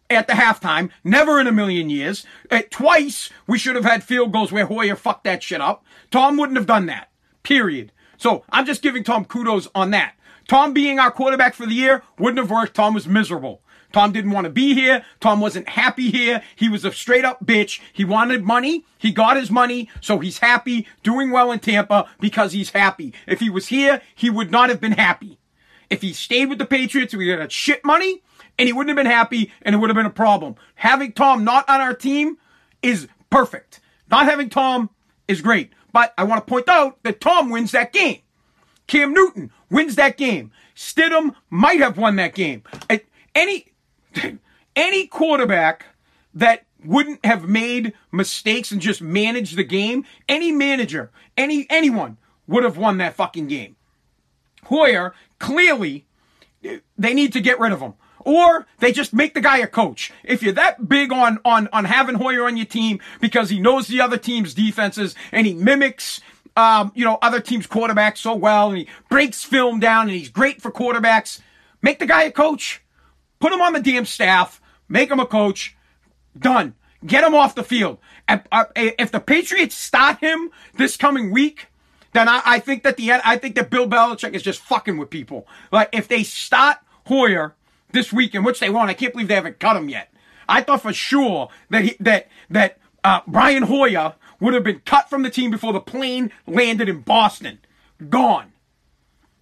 at 0.08 0.28
the 0.28 0.34
halftime. 0.34 0.90
Never 1.02 1.40
in 1.40 1.48
a 1.48 1.52
million 1.52 1.90
years. 1.90 2.24
At 2.50 2.70
twice, 2.70 3.30
we 3.48 3.58
should 3.58 3.74
have 3.74 3.84
had 3.84 4.04
field 4.04 4.32
goals 4.32 4.52
where 4.52 4.66
Hoyer 4.66 4.94
fucked 4.94 5.24
that 5.24 5.42
shit 5.42 5.60
up. 5.60 5.84
Tom 6.12 6.36
wouldn't 6.36 6.56
have 6.56 6.66
done 6.66 6.86
that. 6.86 7.10
Period. 7.42 7.92
So 8.16 8.44
I'm 8.50 8.66
just 8.66 8.82
giving 8.82 9.02
Tom 9.02 9.24
kudos 9.24 9.68
on 9.74 9.90
that. 9.90 10.14
Tom 10.48 10.72
being 10.72 10.98
our 10.98 11.10
quarterback 11.10 11.54
for 11.54 11.66
the 11.66 11.74
year 11.74 12.02
wouldn't 12.18 12.38
have 12.38 12.50
worked. 12.50 12.74
Tom 12.74 12.94
was 12.94 13.06
miserable. 13.06 13.62
Tom 13.92 14.12
didn't 14.12 14.32
want 14.32 14.44
to 14.44 14.50
be 14.50 14.74
here. 14.74 15.04
Tom 15.20 15.40
wasn't 15.40 15.68
happy 15.68 16.10
here. 16.10 16.42
He 16.56 16.68
was 16.68 16.84
a 16.84 16.92
straight 16.92 17.24
up 17.24 17.44
bitch. 17.44 17.80
He 17.92 18.04
wanted 18.04 18.44
money. 18.44 18.84
He 18.98 19.12
got 19.12 19.36
his 19.36 19.50
money. 19.50 19.88
So 20.00 20.18
he's 20.18 20.38
happy, 20.38 20.86
doing 21.02 21.30
well 21.30 21.52
in 21.52 21.58
Tampa 21.58 22.08
because 22.20 22.52
he's 22.52 22.70
happy. 22.70 23.14
If 23.26 23.40
he 23.40 23.48
was 23.48 23.68
here, 23.68 24.02
he 24.14 24.28
would 24.28 24.50
not 24.50 24.68
have 24.68 24.80
been 24.80 24.92
happy. 24.92 25.38
If 25.90 26.02
he 26.02 26.12
stayed 26.12 26.48
with 26.48 26.58
the 26.58 26.66
Patriots, 26.66 27.14
we 27.14 27.30
would 27.30 27.40
have 27.40 27.52
shit 27.52 27.84
money 27.84 28.22
and 28.58 28.68
he 28.68 28.72
wouldn't 28.72 28.96
have 28.96 29.04
been 29.04 29.10
happy 29.10 29.52
and 29.62 29.74
it 29.74 29.78
would 29.78 29.90
have 29.90 29.96
been 29.96 30.06
a 30.06 30.10
problem. 30.10 30.56
Having 30.76 31.12
Tom 31.12 31.44
not 31.44 31.68
on 31.68 31.80
our 31.80 31.94
team 31.94 32.36
is 32.82 33.08
perfect. 33.30 33.80
Not 34.10 34.26
having 34.26 34.48
Tom 34.48 34.90
is 35.26 35.40
great. 35.40 35.72
But 35.92 36.12
I 36.18 36.24
want 36.24 36.46
to 36.46 36.50
point 36.50 36.68
out 36.68 37.02
that 37.02 37.20
Tom 37.20 37.50
wins 37.50 37.72
that 37.72 37.92
game. 37.92 38.20
Cam 38.86 39.12
Newton 39.12 39.50
wins 39.70 39.96
that 39.96 40.16
game. 40.16 40.50
Stidham 40.74 41.34
might 41.50 41.80
have 41.80 41.98
won 41.98 42.16
that 42.16 42.34
game. 42.34 42.62
Any, 43.34 43.72
any 44.76 45.06
quarterback 45.06 45.86
that 46.34 46.64
wouldn't 46.84 47.24
have 47.24 47.48
made 47.48 47.92
mistakes 48.12 48.70
and 48.70 48.80
just 48.80 49.02
managed 49.02 49.56
the 49.56 49.64
game, 49.64 50.04
any 50.28 50.52
manager, 50.52 51.10
any 51.36 51.66
anyone 51.68 52.16
would 52.46 52.64
have 52.64 52.76
won 52.76 52.98
that 52.98 53.14
fucking 53.14 53.48
game. 53.48 53.76
Hoyer 54.64 55.14
clearly 55.38 56.06
they 56.96 57.14
need 57.14 57.32
to 57.32 57.40
get 57.40 57.60
rid 57.60 57.72
of 57.72 57.80
him 57.80 57.94
or 58.20 58.66
they 58.80 58.92
just 58.92 59.14
make 59.14 59.34
the 59.34 59.40
guy 59.40 59.58
a 59.58 59.66
coach. 59.66 60.12
If 60.24 60.42
you're 60.42 60.52
that 60.52 60.88
big 60.88 61.12
on, 61.12 61.38
on, 61.44 61.68
on 61.72 61.84
having 61.84 62.16
Hoyer 62.16 62.46
on 62.46 62.56
your 62.56 62.66
team 62.66 63.00
because 63.20 63.48
he 63.50 63.58
knows 63.60 63.86
the 63.86 64.00
other 64.00 64.18
team's 64.18 64.54
defenses 64.54 65.14
and 65.32 65.46
he 65.46 65.54
mimics, 65.54 66.20
um, 66.56 66.92
you 66.94 67.04
know, 67.04 67.18
other 67.22 67.40
teams' 67.40 67.66
quarterbacks 67.66 68.18
so 68.18 68.34
well 68.34 68.70
and 68.70 68.78
he 68.78 68.88
breaks 69.08 69.44
film 69.44 69.80
down 69.80 70.08
and 70.08 70.16
he's 70.16 70.28
great 70.28 70.60
for 70.60 70.70
quarterbacks, 70.70 71.40
make 71.80 71.98
the 72.00 72.06
guy 72.06 72.24
a 72.24 72.32
coach. 72.32 72.82
Put 73.40 73.52
him 73.52 73.62
on 73.62 73.72
the 73.72 73.80
damn 73.80 74.04
staff. 74.04 74.60
Make 74.88 75.10
him 75.10 75.20
a 75.20 75.26
coach. 75.26 75.76
Done. 76.38 76.74
Get 77.06 77.24
him 77.24 77.34
off 77.34 77.54
the 77.54 77.62
field. 77.62 77.98
Uh, 78.28 78.64
if 78.74 79.12
the 79.12 79.20
Patriots 79.20 79.76
start 79.76 80.18
him 80.18 80.50
this 80.74 80.96
coming 80.96 81.30
week, 81.30 81.67
then 82.18 82.28
I, 82.28 82.42
I 82.44 82.58
think 82.58 82.82
that 82.82 82.96
the 82.96 83.12
I 83.12 83.38
think 83.38 83.54
that 83.54 83.70
Bill 83.70 83.88
Belichick 83.88 84.34
is 84.34 84.42
just 84.42 84.60
fucking 84.60 84.98
with 84.98 85.08
people. 85.08 85.46
Like 85.70 85.88
if 85.92 86.08
they 86.08 86.24
start 86.24 86.78
Hoyer 87.06 87.54
this 87.92 88.12
weekend, 88.12 88.44
which 88.44 88.58
they 88.58 88.70
won't, 88.70 88.90
I 88.90 88.94
can't 88.94 89.12
believe 89.12 89.28
they 89.28 89.36
haven't 89.36 89.60
cut 89.60 89.76
him 89.76 89.88
yet. 89.88 90.12
I 90.48 90.62
thought 90.62 90.82
for 90.82 90.92
sure 90.92 91.48
that 91.70 91.84
he, 91.84 91.96
that 92.00 92.28
that 92.50 92.78
uh, 93.04 93.20
Brian 93.26 93.64
Hoyer 93.64 94.14
would 94.40 94.54
have 94.54 94.64
been 94.64 94.80
cut 94.84 95.08
from 95.08 95.22
the 95.22 95.30
team 95.30 95.50
before 95.50 95.72
the 95.72 95.80
plane 95.80 96.32
landed 96.46 96.88
in 96.88 97.00
Boston. 97.00 97.60
Gone. 98.08 98.52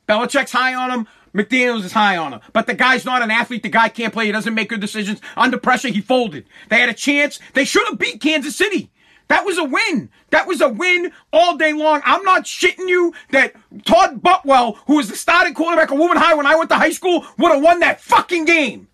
Belichick's 0.06 0.52
high 0.52 0.75
on 0.75 0.90
him. 0.90 1.09
McDaniels 1.35 1.85
is 1.85 1.92
high 1.92 2.16
on 2.16 2.33
him. 2.33 2.40
But 2.52 2.66
the 2.66 2.75
guy's 2.75 3.04
not 3.04 3.23
an 3.23 3.30
athlete. 3.30 3.62
The 3.62 3.68
guy 3.68 3.88
can't 3.88 4.12
play. 4.12 4.26
He 4.26 4.33
doesn't 4.33 4.54
make 4.54 4.71
good 4.71 4.80
decisions. 4.80 5.21
Under 5.37 5.59
pressure, 5.59 5.88
he 5.88 6.00
folded. 6.00 6.47
They 6.71 6.80
had 6.80 6.88
a 6.88 6.95
chance. 6.95 7.38
They 7.52 7.64
should 7.64 7.87
have 7.88 7.99
beat 7.99 8.21
Kansas 8.21 8.56
City. 8.56 8.90
That 9.28 9.45
was 9.45 9.59
a 9.59 9.64
win. 9.64 10.11
That 10.30 10.47
was 10.47 10.61
a 10.61 10.68
win 10.68 11.12
all 11.33 11.56
day 11.56 11.73
long. 11.73 12.00
I'm 12.04 12.23
not 12.23 12.45
shitting 12.45 12.88
you 12.88 13.12
that 13.30 13.54
Todd 13.85 14.23
Butwell, 14.23 14.78
who 14.87 14.97
was 14.97 15.09
the 15.09 15.16
starting 15.16 15.54
quarterback 15.54 15.90
of 15.90 15.99
Woburn 15.99 16.16
High 16.16 16.35
when 16.35 16.47
I 16.47 16.54
went 16.54 16.71
to 16.71 16.76
high 16.76 16.90
school, 16.90 17.26
would 17.38 17.52
have 17.52 17.62
won 17.62 17.80
that 17.80 18.00
fucking 18.00 18.45
game. 18.45 18.88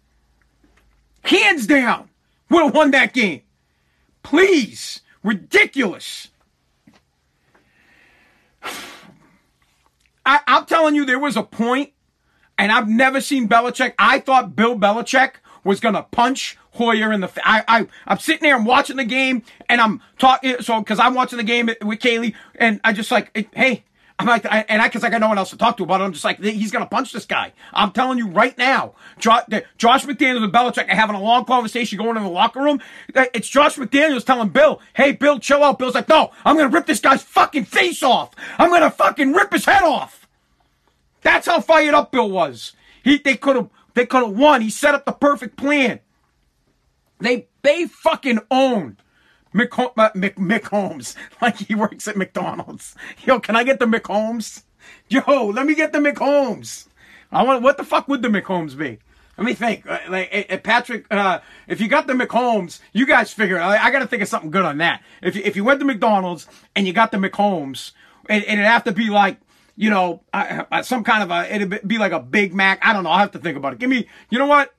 Hands 1.25 1.67
down, 1.67 2.09
would 2.49 2.65
have 2.65 2.75
won 2.75 2.93
that 2.93 3.13
game. 3.13 3.43
Please. 4.23 5.01
Ridiculous. 5.23 6.29
I, 10.25 10.41
I'm 10.47 10.67
telling 10.67 10.95
you, 10.95 11.05
there 11.05 11.19
was 11.19 11.37
a 11.37 11.43
point, 11.43 11.93
and 12.59 12.73
I've 12.73 12.89
never 12.89 13.21
seen 13.21 13.49
Belichick. 13.49 13.95
I 13.99 14.19
thought 14.19 14.57
Bill 14.57 14.77
Belichick 14.77 15.35
was 15.65 15.81
going 15.81 15.95
to 15.95 16.03
punch 16.03 16.57
Hoyer 16.73 17.13
in 17.13 17.21
the. 17.21 17.31
I, 17.45 17.65
I 17.69 17.87
I'm 18.07 18.19
sitting 18.19 18.43
there, 18.43 18.57
I'm 18.57 18.65
watching 18.65 18.97
the 18.97 19.05
game, 19.05 19.43
and 19.69 19.81
I'm 19.81 20.01
talking. 20.19 20.57
So 20.61 20.81
because 20.81 20.99
I'm 20.99 21.15
watching 21.15 21.37
the 21.37 21.45
game 21.45 21.67
with 21.67 21.99
Kaylee, 21.99 22.35
and 22.55 22.81
I 22.83 22.93
just 22.93 23.11
like, 23.11 23.49
hey, 23.55 23.85
I'm 24.19 24.27
like, 24.27 24.47
I, 24.47 24.65
and 24.69 24.81
I, 24.81 24.89
cause 24.89 25.03
I 25.03 25.11
got 25.11 25.21
no 25.21 25.29
one 25.29 25.39
else 25.39 25.51
to 25.51 25.57
talk 25.57 25.77
to 25.79 25.83
about 25.83 26.01
it. 26.01 26.05
I'm 26.05 26.13
just 26.13 26.25
like, 26.25 26.41
he's 26.41 26.71
to 26.71 26.87
punch 26.87 27.13
this 27.13 27.25
guy. 27.25 27.53
I'm 27.73 27.91
telling 27.91 28.19
you 28.19 28.29
right 28.29 28.57
now, 28.57 28.95
Josh, 29.19 29.43
Josh 29.79 30.07
McDaniels 30.07 30.45
and 30.45 30.53
Belichick 30.53 30.89
are 30.89 30.95
having 30.95 31.17
a 31.17 31.21
long 31.21 31.45
conversation 31.45 31.99
going 31.99 32.17
in 32.17 32.23
the 32.23 32.29
locker 32.29 32.63
room. 32.63 32.81
It's 33.15 33.49
Josh 33.49 33.77
McDaniels 33.77 34.25
telling 34.25 34.51
Bill, 34.51 34.81
hey, 34.95 35.13
Bill, 35.13 35.41
chill 35.41 35.65
out. 35.65 35.79
Bill's 35.79 35.95
like, 35.95 36.09
no, 36.09 36.31
I'm 36.45 36.57
to 36.57 36.69
rip 36.69 36.87
this 36.87 37.01
guy's 37.01 37.23
fucking 37.23 37.65
face 37.65 38.03
off. 38.03 38.31
I'm 38.59 38.71
to 38.81 38.91
fucking 38.91 39.33
rip 39.33 39.53
his 39.53 39.65
head 39.65 39.83
off. 39.83 40.29
That's 41.23 41.47
how 41.47 41.61
fired 41.61 41.95
up 41.95 42.13
Bill 42.13 42.31
was. 42.31 42.73
He, 43.03 43.19
they 43.19 43.37
could 43.37 43.57
have, 43.57 43.71
they 43.95 44.07
could 44.07 44.23
have 44.25 44.37
won. 44.37 44.61
He 44.61 44.71
set 44.71 44.95
up 44.95 45.05
the 45.05 45.13
perfect 45.13 45.57
plan. 45.57 46.01
They, 47.23 47.49
they 47.63 47.87
fucking 47.87 48.41
own 48.51 48.99
Mick, 49.55 49.79
uh, 49.79 50.11
Mick, 50.13 50.35
Mick 50.35 50.65
Holmes, 50.65 51.15
like 51.43 51.57
he 51.57 51.75
works 51.75 52.09
at 52.09 52.17
McDonald's. 52.17 52.95
Yo, 53.25 53.41
can 53.41 53.57
I 53.57 53.65
get 53.65 53.79
the 53.79 53.87
Mick 53.87 54.07
Holmes? 54.07 54.65
Yo, 55.09 55.47
let 55.47 55.67
me 55.67 55.75
get 55.75 55.93
the 55.93 55.99
Mick 55.99 56.19
Holmes. 56.19 56.89
I 57.31 57.43
want. 57.43 57.63
What 57.63 57.77
the 57.77 57.85
fuck 57.85 58.09
would 58.09 58.23
the 58.23 58.29
Mick 58.29 58.45
Holmes 58.45 58.75
be? 58.75 58.99
Let 59.39 59.45
me 59.47 59.55
think. 59.55 59.87
Uh, 59.87 59.99
like 60.09 60.63
Patrick, 60.63 61.07
uh, 61.11 61.41
if 61.67 61.81
you 61.81 61.89
got 61.89 62.07
the 62.07 62.13
McHolmes, 62.13 62.81
you 62.93 63.07
guys 63.07 63.33
figure. 63.33 63.59
I, 63.59 63.79
I 63.79 63.91
got 63.91 64.01
to 64.01 64.07
think 64.07 64.23
of 64.23 64.29
something 64.29 64.51
good 64.51 64.65
on 64.65 64.79
that. 64.79 65.03
If 65.23 65.37
you, 65.37 65.43
if 65.45 65.57
you 65.57 65.65
went 65.65 65.81
to 65.81 65.87
McDonald's 65.87 66.47
and 66.77 66.87
you 66.87 66.93
got 66.93 67.11
the 67.11 67.17
McHolmes, 67.17 67.93
and, 68.29 68.45
and 68.45 68.61
it'd 68.61 68.71
have 68.71 68.85
to 68.85 68.93
be 68.93 69.09
like 69.09 69.39
you 69.75 69.89
know 69.89 70.23
uh, 70.35 70.83
some 70.83 71.03
kind 71.03 71.23
of 71.23 71.31
a 71.31 71.55
it'd 71.55 71.89
be 71.89 71.99
like 71.99 72.13
a 72.13 72.21
Big 72.21 72.55
Mac. 72.55 72.81
I 72.83 72.93
don't 72.93 73.05
know. 73.05 73.11
I 73.11 73.21
have 73.21 73.33
to 73.33 73.39
think 73.39 73.57
about 73.57 73.73
it. 73.73 73.79
Give 73.79 73.89
me. 73.91 74.07
You 74.29 74.39
know 74.39 74.47
what? 74.47 74.75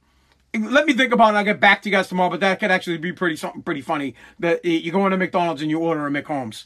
Let 0.55 0.86
me 0.86 0.93
think 0.93 1.13
about 1.13 1.33
it. 1.33 1.38
I'll 1.38 1.43
get 1.43 1.60
back 1.60 1.81
to 1.81 1.89
you 1.89 1.95
guys 1.95 2.07
tomorrow, 2.07 2.29
but 2.29 2.39
that 2.41 2.60
could 2.60 2.72
actually 2.72 2.98
be 2.98 3.12
pretty 3.12 3.36
something 3.36 3.63
pretty 3.63 3.81
funny. 3.81 4.15
That 4.39 4.63
you 4.63 4.91
go 4.91 5.05
into 5.05 5.17
McDonald's 5.17 5.62
and 5.62 5.72
you 5.72 5.79
order 5.79 6.05
a 6.05 6.12
McHolmes. 6.12 6.65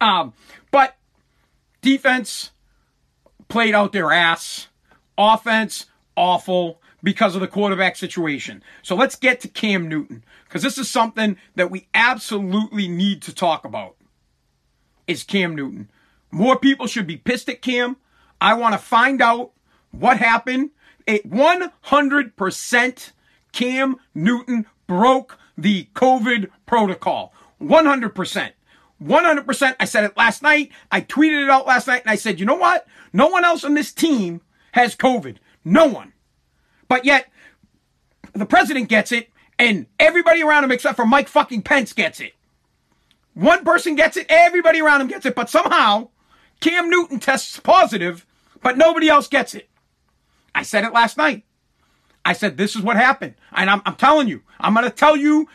Um, 0.00 0.34
but 0.70 0.96
defense 1.80 2.50
played 3.48 3.74
out 3.74 3.92
their 3.92 4.12
ass. 4.12 4.68
Offense 5.16 5.86
awful 6.16 6.80
because 7.02 7.34
of 7.34 7.40
the 7.40 7.48
quarterback 7.48 7.96
situation. 7.96 8.62
So 8.82 8.94
let's 8.94 9.16
get 9.16 9.40
to 9.40 9.48
Cam 9.48 9.88
Newton 9.88 10.24
because 10.44 10.62
this 10.62 10.78
is 10.78 10.90
something 10.90 11.36
that 11.54 11.70
we 11.70 11.88
absolutely 11.94 12.88
need 12.88 13.22
to 13.22 13.34
talk 13.34 13.64
about. 13.64 13.96
Is 15.06 15.24
Cam 15.24 15.54
Newton? 15.54 15.90
More 16.30 16.58
people 16.58 16.86
should 16.86 17.06
be 17.06 17.16
pissed 17.16 17.48
at 17.48 17.62
Cam. 17.62 17.96
I 18.40 18.54
want 18.54 18.74
to 18.74 18.78
find 18.78 19.20
out 19.20 19.52
what 19.90 20.18
happened 20.18 20.70
a 21.10 21.18
100% 21.20 23.12
Cam 23.52 23.96
Newton 24.14 24.66
broke 24.86 25.38
the 25.58 25.88
COVID 25.94 26.48
protocol. 26.66 27.34
100%. 27.60 28.52
100%. 29.02 29.76
I 29.80 29.84
said 29.86 30.04
it 30.04 30.16
last 30.16 30.42
night. 30.42 30.70
I 30.92 31.00
tweeted 31.00 31.44
it 31.44 31.50
out 31.50 31.66
last 31.66 31.88
night 31.88 32.02
and 32.02 32.10
I 32.10 32.14
said, 32.14 32.38
you 32.38 32.46
know 32.46 32.54
what? 32.54 32.86
No 33.12 33.26
one 33.26 33.44
else 33.44 33.64
on 33.64 33.74
this 33.74 33.92
team 33.92 34.40
has 34.72 34.94
COVID. 34.94 35.38
No 35.64 35.86
one. 35.86 36.12
But 36.86 37.04
yet, 37.04 37.28
the 38.32 38.46
president 38.46 38.88
gets 38.88 39.10
it 39.10 39.30
and 39.58 39.86
everybody 39.98 40.42
around 40.42 40.62
him 40.62 40.70
except 40.70 40.94
for 40.94 41.06
Mike 41.06 41.26
fucking 41.26 41.62
Pence 41.62 41.92
gets 41.92 42.20
it. 42.20 42.34
One 43.34 43.64
person 43.64 43.96
gets 43.96 44.16
it, 44.16 44.26
everybody 44.28 44.80
around 44.80 45.00
him 45.00 45.08
gets 45.08 45.26
it, 45.26 45.34
but 45.34 45.50
somehow 45.50 46.08
Cam 46.60 46.88
Newton 46.88 47.18
tests 47.18 47.58
positive, 47.58 48.26
but 48.62 48.78
nobody 48.78 49.08
else 49.08 49.26
gets 49.26 49.56
it. 49.56 49.69
I 50.54 50.62
said 50.62 50.84
it 50.84 50.92
last 50.92 51.16
night. 51.16 51.44
I 52.24 52.34
said, 52.34 52.58
this 52.58 52.76
is 52.76 52.82
what 52.82 52.96
happened. 52.96 53.34
And 53.52 53.70
I'm, 53.70 53.80
I'm 53.86 53.96
telling 53.96 54.28
you, 54.28 54.42
I'm 54.58 54.74
going 54.74 54.84
to 54.84 54.90
tell 54.90 55.16
you, 55.16 55.48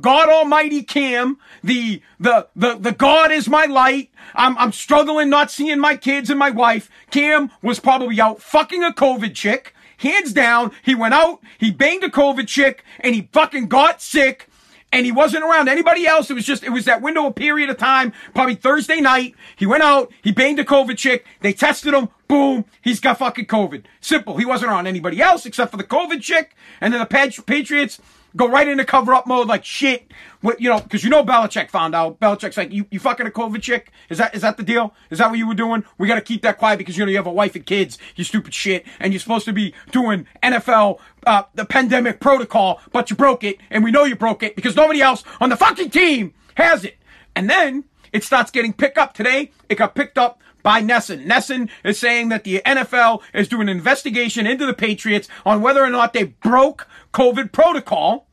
God 0.00 0.28
Almighty 0.28 0.82
Cam, 0.82 1.38
the, 1.64 2.02
the, 2.18 2.46
the, 2.54 2.74
the 2.74 2.92
God 2.92 3.32
is 3.32 3.48
my 3.48 3.64
light. 3.64 4.10
I'm, 4.34 4.56
I'm 4.58 4.72
struggling 4.72 5.30
not 5.30 5.50
seeing 5.50 5.80
my 5.80 5.96
kids 5.96 6.28
and 6.28 6.38
my 6.38 6.50
wife. 6.50 6.90
Cam 7.10 7.50
was 7.62 7.80
probably 7.80 8.20
out 8.20 8.42
fucking 8.42 8.84
a 8.84 8.90
COVID 8.90 9.34
chick. 9.34 9.74
Hands 9.96 10.32
down, 10.32 10.72
he 10.82 10.94
went 10.94 11.14
out, 11.14 11.40
he 11.58 11.70
banged 11.70 12.04
a 12.04 12.08
COVID 12.08 12.48
chick, 12.48 12.84
and 13.00 13.14
he 13.14 13.28
fucking 13.32 13.68
got 13.68 14.00
sick 14.00 14.49
and 14.92 15.06
he 15.06 15.12
wasn't 15.12 15.44
around 15.44 15.68
anybody 15.68 16.06
else. 16.06 16.30
It 16.30 16.34
was 16.34 16.44
just, 16.44 16.64
it 16.64 16.70
was 16.70 16.84
that 16.84 17.02
window 17.02 17.26
of 17.26 17.34
period 17.34 17.70
of 17.70 17.78
time, 17.78 18.12
probably 18.34 18.54
Thursday 18.54 19.00
night. 19.00 19.34
He 19.56 19.66
went 19.66 19.82
out, 19.82 20.12
he 20.22 20.32
banged 20.32 20.58
a 20.58 20.64
COVID 20.64 20.96
chick, 20.96 21.24
they 21.40 21.52
tested 21.52 21.94
him, 21.94 22.08
boom, 22.28 22.64
he's 22.82 23.00
got 23.00 23.18
fucking 23.18 23.46
COVID. 23.46 23.84
Simple. 24.00 24.36
He 24.36 24.44
wasn't 24.44 24.70
around 24.70 24.86
anybody 24.86 25.20
else 25.20 25.46
except 25.46 25.70
for 25.70 25.76
the 25.76 25.84
COVID 25.84 26.22
chick, 26.22 26.54
and 26.80 26.92
then 26.92 27.00
the 27.00 27.42
Patriots 27.46 28.00
go 28.36 28.48
right 28.48 28.66
into 28.66 28.84
cover 28.84 29.14
up 29.14 29.26
mode 29.26 29.48
like 29.48 29.64
shit. 29.64 30.10
What, 30.40 30.60
you 30.60 30.70
know, 30.70 30.80
because 30.80 31.04
you 31.04 31.10
know 31.10 31.24
Belichick 31.24 31.68
found 31.68 31.94
out. 31.94 32.18
Belichick's 32.20 32.56
like, 32.56 32.72
you, 32.72 32.86
you 32.90 32.98
fucking 32.98 33.26
a 33.26 33.30
COVID 33.30 33.60
chick? 33.60 33.92
Is 34.08 34.18
that 34.18 34.34
is 34.34 34.42
that 34.42 34.56
the 34.56 34.62
deal? 34.62 34.94
Is 35.10 35.18
that 35.18 35.30
what 35.30 35.38
you 35.38 35.46
were 35.46 35.54
doing? 35.54 35.84
We 35.98 36.08
got 36.08 36.14
to 36.14 36.20
keep 36.20 36.42
that 36.42 36.58
quiet 36.58 36.78
because 36.78 36.96
you 36.96 37.04
know 37.04 37.10
you 37.10 37.16
have 37.16 37.26
a 37.26 37.32
wife 37.32 37.54
and 37.54 37.66
kids. 37.66 37.98
You 38.16 38.24
stupid 38.24 38.54
shit, 38.54 38.86
and 38.98 39.12
you're 39.12 39.20
supposed 39.20 39.44
to 39.46 39.52
be 39.52 39.74
doing 39.90 40.26
NFL 40.42 41.00
uh, 41.26 41.42
the 41.54 41.64
pandemic 41.64 42.20
protocol, 42.20 42.80
but 42.92 43.10
you 43.10 43.16
broke 43.16 43.44
it, 43.44 43.58
and 43.70 43.84
we 43.84 43.90
know 43.90 44.04
you 44.04 44.16
broke 44.16 44.42
it 44.42 44.56
because 44.56 44.76
nobody 44.76 45.02
else 45.02 45.24
on 45.40 45.50
the 45.50 45.56
fucking 45.56 45.90
team 45.90 46.34
has 46.54 46.84
it. 46.84 46.96
And 47.36 47.48
then 47.48 47.84
it 48.12 48.24
starts 48.24 48.50
getting 48.50 48.72
picked 48.72 48.98
up 48.98 49.14
today. 49.14 49.52
It 49.68 49.76
got 49.76 49.94
picked 49.94 50.18
up 50.18 50.40
by 50.62 50.82
NESN. 50.82 51.26
NESN 51.26 51.70
is 51.84 51.98
saying 51.98 52.28
that 52.28 52.44
the 52.44 52.62
NFL 52.64 53.22
is 53.32 53.48
doing 53.48 53.68
an 53.68 53.76
investigation 53.76 54.46
into 54.46 54.66
the 54.66 54.74
Patriots 54.74 55.28
on 55.44 55.62
whether 55.62 55.82
or 55.82 55.90
not 55.90 56.12
they 56.12 56.24
broke 56.24 56.86
COVID 57.12 57.52
protocol. 57.52 58.26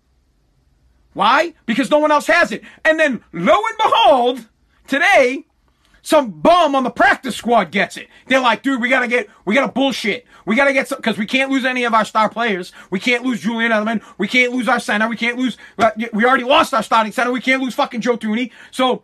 Why? 1.14 1.54
Because 1.66 1.90
no 1.90 2.00
one 2.00 2.12
else 2.12 2.28
has 2.28 2.52
it. 2.52 2.64
And 2.86 3.00
then 3.00 3.24
lo 3.34 3.56
and 3.56 3.78
behold, 3.78 4.48
today, 4.88 5.46
some 6.08 6.32
bum 6.32 6.76
on 6.76 6.84
the 6.84 6.90
practice 6.90 7.36
squad 7.36 7.72
gets 7.72 7.98
it. 7.98 8.08
They're 8.28 8.40
like, 8.40 8.62
dude, 8.62 8.80
we 8.80 8.88
gotta 8.88 9.08
get, 9.08 9.28
we 9.44 9.56
gotta 9.56 9.72
bullshit. 9.72 10.26
We 10.46 10.56
gotta 10.56 10.74
get 10.74 10.88
some, 10.88 11.02
cause 11.02 11.18
we 11.18 11.26
can't 11.26 11.52
lose 11.52 11.66
any 11.66 11.84
of 11.84 11.94
our 11.94 12.06
star 12.06 12.30
players. 12.30 12.72
We 12.92 13.00
can't 13.00 13.26
lose 13.26 13.42
Julian 13.42 13.72
Edelman. 13.72 14.02
We 14.18 14.28
can't 14.28 14.54
lose 14.54 14.70
our 14.70 14.80
center. 14.80 15.10
We 15.10 15.18
can't 15.18 15.38
lose, 15.38 15.58
uh, 15.78 15.92
we 16.14 16.24
already 16.24 16.44
lost 16.44 16.74
our 16.74 16.84
starting 16.84 17.12
center. 17.12 17.32
We 17.32 17.42
can't 17.42 17.62
lose 17.62 17.74
fucking 17.74 18.02
Joe 18.02 18.18
Thuney. 18.18 18.52
So, 18.72 19.04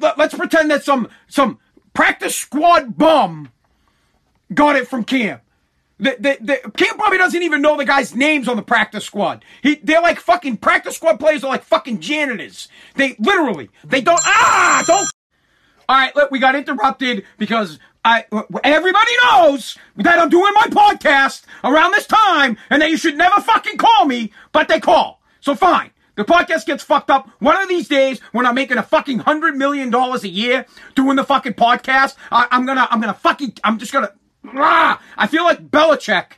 let's 0.00 0.34
pretend 0.34 0.70
that 0.70 0.84
some, 0.84 1.08
some 1.28 1.58
practice 1.94 2.36
squad 2.36 2.96
bum 2.96 3.50
got 4.52 4.76
it 4.76 4.88
from 4.88 5.04
Cam. 5.04 5.40
The, 5.98 6.16
the, 6.18 6.38
the, 6.40 6.70
Cam 6.70 6.96
probably 6.96 7.18
doesn't 7.18 7.42
even 7.42 7.60
know 7.60 7.76
the 7.76 7.84
guy's 7.84 8.14
names 8.14 8.48
on 8.48 8.56
the 8.56 8.62
practice 8.62 9.04
squad. 9.04 9.44
He, 9.62 9.76
they're 9.76 10.00
like 10.00 10.18
fucking 10.18 10.56
practice 10.56 10.96
squad 10.96 11.20
players 11.20 11.44
are 11.44 11.50
like 11.50 11.62
fucking 11.62 12.00
janitors. 12.00 12.68
They 12.94 13.16
literally, 13.18 13.68
they 13.84 14.00
don't, 14.00 14.20
ah, 14.24 14.82
don't. 14.86 15.08
All 15.88 15.96
right, 15.96 16.14
look, 16.16 16.30
we 16.30 16.38
got 16.38 16.54
interrupted 16.54 17.24
because 17.36 17.78
I, 18.04 18.24
everybody 18.64 19.12
knows 19.24 19.76
that 19.96 20.18
I'm 20.18 20.30
doing 20.30 20.52
my 20.54 20.68
podcast 20.68 21.42
around 21.62 21.92
this 21.92 22.06
time 22.06 22.56
and 22.70 22.80
that 22.80 22.88
you 22.88 22.96
should 22.96 23.18
never 23.18 23.40
fucking 23.42 23.76
call 23.76 24.06
me, 24.06 24.32
but 24.52 24.68
they 24.68 24.80
call. 24.80 25.20
So 25.40 25.54
fine. 25.54 25.90
The 26.20 26.26
podcast 26.26 26.66
gets 26.66 26.84
fucked 26.84 27.08
up. 27.08 27.30
One 27.38 27.56
of 27.56 27.66
these 27.70 27.88
days, 27.88 28.20
when 28.32 28.44
I'm 28.44 28.54
making 28.54 28.76
a 28.76 28.82
fucking 28.82 29.20
hundred 29.20 29.56
million 29.56 29.88
dollars 29.88 30.22
a 30.22 30.28
year 30.28 30.66
doing 30.94 31.16
the 31.16 31.24
fucking 31.24 31.54
podcast, 31.54 32.14
I, 32.30 32.46
am 32.50 32.66
gonna, 32.66 32.86
I'm 32.90 33.00
gonna 33.00 33.14
fucking, 33.14 33.54
I'm 33.64 33.78
just 33.78 33.90
gonna, 33.90 34.12
ah, 34.48 35.00
I 35.16 35.26
feel 35.28 35.44
like 35.44 35.70
Belichick 35.70 36.32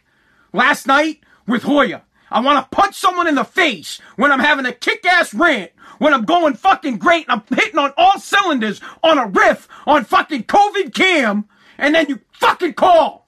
last 0.52 0.86
night 0.86 1.18
with 1.48 1.64
Hoyer. 1.64 2.02
I 2.30 2.38
want 2.38 2.64
to 2.64 2.76
punch 2.76 2.94
someone 2.94 3.26
in 3.26 3.34
the 3.34 3.42
face 3.42 4.00
when 4.14 4.30
I'm 4.30 4.38
having 4.38 4.66
a 4.66 4.72
kick-ass 4.72 5.34
rant, 5.34 5.72
when 5.98 6.14
I'm 6.14 6.26
going 6.26 6.54
fucking 6.54 6.98
great 6.98 7.26
and 7.28 7.42
I'm 7.50 7.58
hitting 7.58 7.80
on 7.80 7.92
all 7.96 8.20
cylinders 8.20 8.80
on 9.02 9.18
a 9.18 9.26
riff 9.26 9.66
on 9.84 10.04
fucking 10.04 10.44
COVID 10.44 10.94
cam, 10.94 11.48
and 11.76 11.92
then 11.92 12.08
you 12.08 12.20
fucking 12.34 12.74
call. 12.74 13.26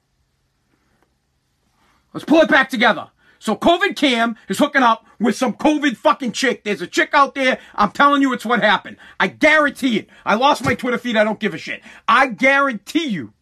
Let's 2.13 2.23
pull 2.23 2.39
it 2.39 2.49
back 2.49 2.69
together. 2.69 3.09
So 3.45 3.55
COVID 3.55 3.95
Cam 3.95 4.37
is 4.49 4.57
hooking 4.57 4.81
up 4.81 5.05
with 5.19 5.35
some 5.35 5.53
COVID 5.53 5.97
fucking 5.97 6.31
chick. 6.31 6.63
There's 6.63 6.81
a 6.81 6.87
chick 6.87 7.11
out 7.13 7.35
there. 7.35 7.59
I'm 7.75 7.91
telling 7.91 8.23
you, 8.23 8.33
it's 8.33 8.43
what 8.43 8.63
happened. 8.63 8.97
I 9.19 9.27
guarantee 9.27 9.99
it. 9.99 10.09
I 10.25 10.33
lost 10.33 10.65
my 10.65 10.73
Twitter 10.73 10.97
feed. 10.97 11.15
I 11.15 11.23
don't 11.23 11.39
give 11.39 11.53
a 11.53 11.59
shit. 11.59 11.83
I 12.07 12.29
guarantee 12.29 13.05
you 13.05 13.33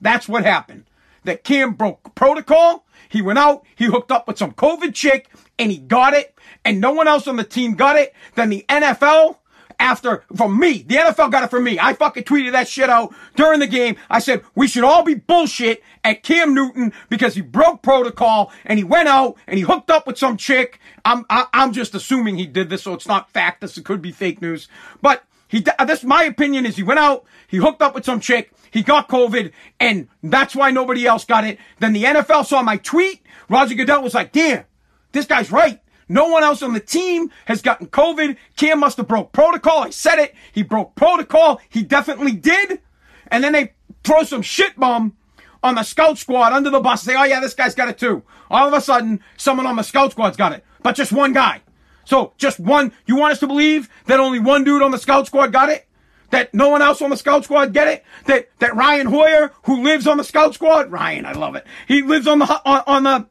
that's 0.00 0.26
what 0.26 0.46
happened. 0.46 0.84
That 1.24 1.44
Cam 1.44 1.74
broke 1.74 2.14
protocol. 2.14 2.86
He 3.10 3.20
went 3.20 3.38
out. 3.38 3.66
He 3.76 3.84
hooked 3.84 4.10
up 4.10 4.26
with 4.26 4.38
some 4.38 4.52
COVID 4.52 4.94
chick 4.94 5.28
and 5.58 5.70
he 5.70 5.76
got 5.76 6.14
it. 6.14 6.34
And 6.64 6.80
no 6.80 6.92
one 6.92 7.06
else 7.06 7.28
on 7.28 7.36
the 7.36 7.44
team 7.44 7.74
got 7.74 7.96
it. 7.96 8.14
Then 8.36 8.48
the 8.48 8.64
NFL 8.70 9.36
after, 9.82 10.22
from 10.36 10.58
me. 10.58 10.84
The 10.86 10.94
NFL 10.94 11.32
got 11.32 11.42
it 11.42 11.50
from 11.50 11.64
me. 11.64 11.78
I 11.78 11.92
fucking 11.92 12.22
tweeted 12.22 12.52
that 12.52 12.68
shit 12.68 12.88
out 12.88 13.12
during 13.34 13.58
the 13.58 13.66
game. 13.66 13.96
I 14.08 14.20
said, 14.20 14.44
we 14.54 14.68
should 14.68 14.84
all 14.84 15.02
be 15.02 15.14
bullshit 15.14 15.82
at 16.04 16.22
Cam 16.22 16.54
Newton 16.54 16.92
because 17.08 17.34
he 17.34 17.40
broke 17.40 17.82
protocol 17.82 18.52
and 18.64 18.78
he 18.78 18.84
went 18.84 19.08
out 19.08 19.36
and 19.48 19.58
he 19.58 19.64
hooked 19.64 19.90
up 19.90 20.06
with 20.06 20.16
some 20.16 20.36
chick. 20.36 20.78
I'm, 21.04 21.26
I, 21.28 21.40
am 21.40 21.46
i 21.52 21.62
am 21.64 21.72
just 21.72 21.96
assuming 21.96 22.36
he 22.36 22.46
did 22.46 22.70
this, 22.70 22.84
so 22.84 22.94
it's 22.94 23.08
not 23.08 23.30
fact. 23.32 23.60
This 23.60 23.78
could 23.80 24.00
be 24.00 24.12
fake 24.12 24.40
news. 24.40 24.68
But 25.02 25.24
he, 25.48 25.64
uh, 25.78 25.84
this, 25.84 26.04
my 26.04 26.22
opinion 26.22 26.64
is 26.64 26.76
he 26.76 26.84
went 26.84 27.00
out, 27.00 27.24
he 27.48 27.56
hooked 27.56 27.82
up 27.82 27.94
with 27.94 28.04
some 28.04 28.20
chick, 28.20 28.52
he 28.70 28.84
got 28.84 29.08
COVID, 29.08 29.50
and 29.80 30.08
that's 30.22 30.54
why 30.54 30.70
nobody 30.70 31.06
else 31.06 31.24
got 31.24 31.44
it. 31.44 31.58
Then 31.80 31.92
the 31.92 32.04
NFL 32.04 32.46
saw 32.46 32.62
my 32.62 32.76
tweet. 32.76 33.20
Roger 33.48 33.74
Goodell 33.74 34.02
was 34.02 34.14
like, 34.14 34.30
damn, 34.30 34.64
this 35.10 35.26
guy's 35.26 35.50
right. 35.50 35.81
No 36.12 36.28
one 36.28 36.42
else 36.42 36.62
on 36.62 36.74
the 36.74 36.80
team 36.80 37.30
has 37.46 37.62
gotten 37.62 37.86
COVID. 37.86 38.36
Cam 38.56 38.80
must 38.80 38.98
have 38.98 39.08
broke 39.08 39.32
protocol. 39.32 39.78
I 39.78 39.88
said 39.90 40.18
it. 40.18 40.34
He 40.52 40.62
broke 40.62 40.94
protocol. 40.94 41.58
He 41.70 41.82
definitely 41.82 42.32
did. 42.32 42.80
And 43.28 43.42
then 43.42 43.54
they 43.54 43.72
throw 44.04 44.22
some 44.22 44.42
shit 44.42 44.76
bomb 44.76 45.16
on 45.62 45.74
the 45.74 45.82
scout 45.82 46.18
squad 46.18 46.52
under 46.52 46.68
the 46.68 46.80
bus 46.80 47.02
say, 47.02 47.16
oh 47.16 47.24
yeah, 47.24 47.40
this 47.40 47.54
guy's 47.54 47.74
got 47.74 47.88
it 47.88 47.96
too. 47.96 48.22
All 48.50 48.68
of 48.68 48.74
a 48.74 48.80
sudden, 48.82 49.20
someone 49.38 49.66
on 49.66 49.76
the 49.76 49.82
scout 49.82 50.10
squad's 50.10 50.36
got 50.36 50.52
it, 50.52 50.62
but 50.82 50.96
just 50.96 51.12
one 51.12 51.32
guy. 51.32 51.62
So 52.04 52.34
just 52.36 52.60
one, 52.60 52.92
you 53.06 53.16
want 53.16 53.32
us 53.32 53.40
to 53.40 53.46
believe 53.46 53.88
that 54.04 54.20
only 54.20 54.38
one 54.38 54.64
dude 54.64 54.82
on 54.82 54.90
the 54.90 54.98
scout 54.98 55.26
squad 55.26 55.50
got 55.50 55.70
it? 55.70 55.88
That 56.28 56.52
no 56.52 56.68
one 56.68 56.82
else 56.82 57.00
on 57.00 57.08
the 57.08 57.16
scout 57.16 57.44
squad 57.44 57.72
get 57.72 57.88
it? 57.88 58.04
That, 58.26 58.50
that 58.58 58.76
Ryan 58.76 59.06
Hoyer, 59.06 59.52
who 59.64 59.82
lives 59.82 60.06
on 60.06 60.18
the 60.18 60.24
scout 60.24 60.52
squad, 60.52 60.90
Ryan, 60.90 61.24
I 61.24 61.32
love 61.32 61.56
it. 61.56 61.66
He 61.88 62.02
lives 62.02 62.26
on 62.26 62.40
the, 62.40 62.62
on, 62.66 62.82
on 62.86 63.02
the, 63.04 63.26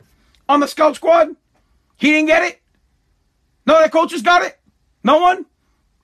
on 0.49 0.59
the 0.61 0.67
scout 0.67 0.95
squad. 0.95 1.35
He 1.97 2.09
didn't 2.09 2.27
get 2.27 2.43
it? 2.43 2.60
No, 3.65 3.79
that 3.79 3.91
coach 3.91 4.09
coaches 4.09 4.21
got 4.21 4.43
it? 4.43 4.59
No 5.03 5.19
one? 5.19 5.45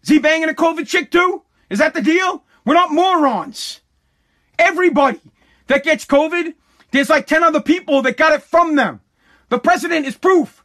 Is 0.04 0.10
he 0.10 0.20
banging 0.20 0.50
a 0.50 0.54
COVID 0.54 0.88
chick 0.88 1.12
too? 1.12 1.44
Is 1.70 1.80
that 1.80 1.94
the 1.94 2.02
deal? 2.02 2.44
We're 2.66 2.74
not 2.74 2.92
morons. 2.92 3.82
Everybody 4.60 5.20
that 5.68 5.84
gets 5.84 6.06
COVID, 6.06 6.54
there's 6.92 7.10
like 7.10 7.28
10 7.28 7.44
other 7.44 7.62
people 7.62 8.02
that 8.04 8.18
got 8.18 8.34
it 8.34 8.44
from 8.44 8.76
them. 8.76 9.02
The 9.50 9.60
president 9.60 10.06
is 10.06 10.16
proof. 10.16 10.64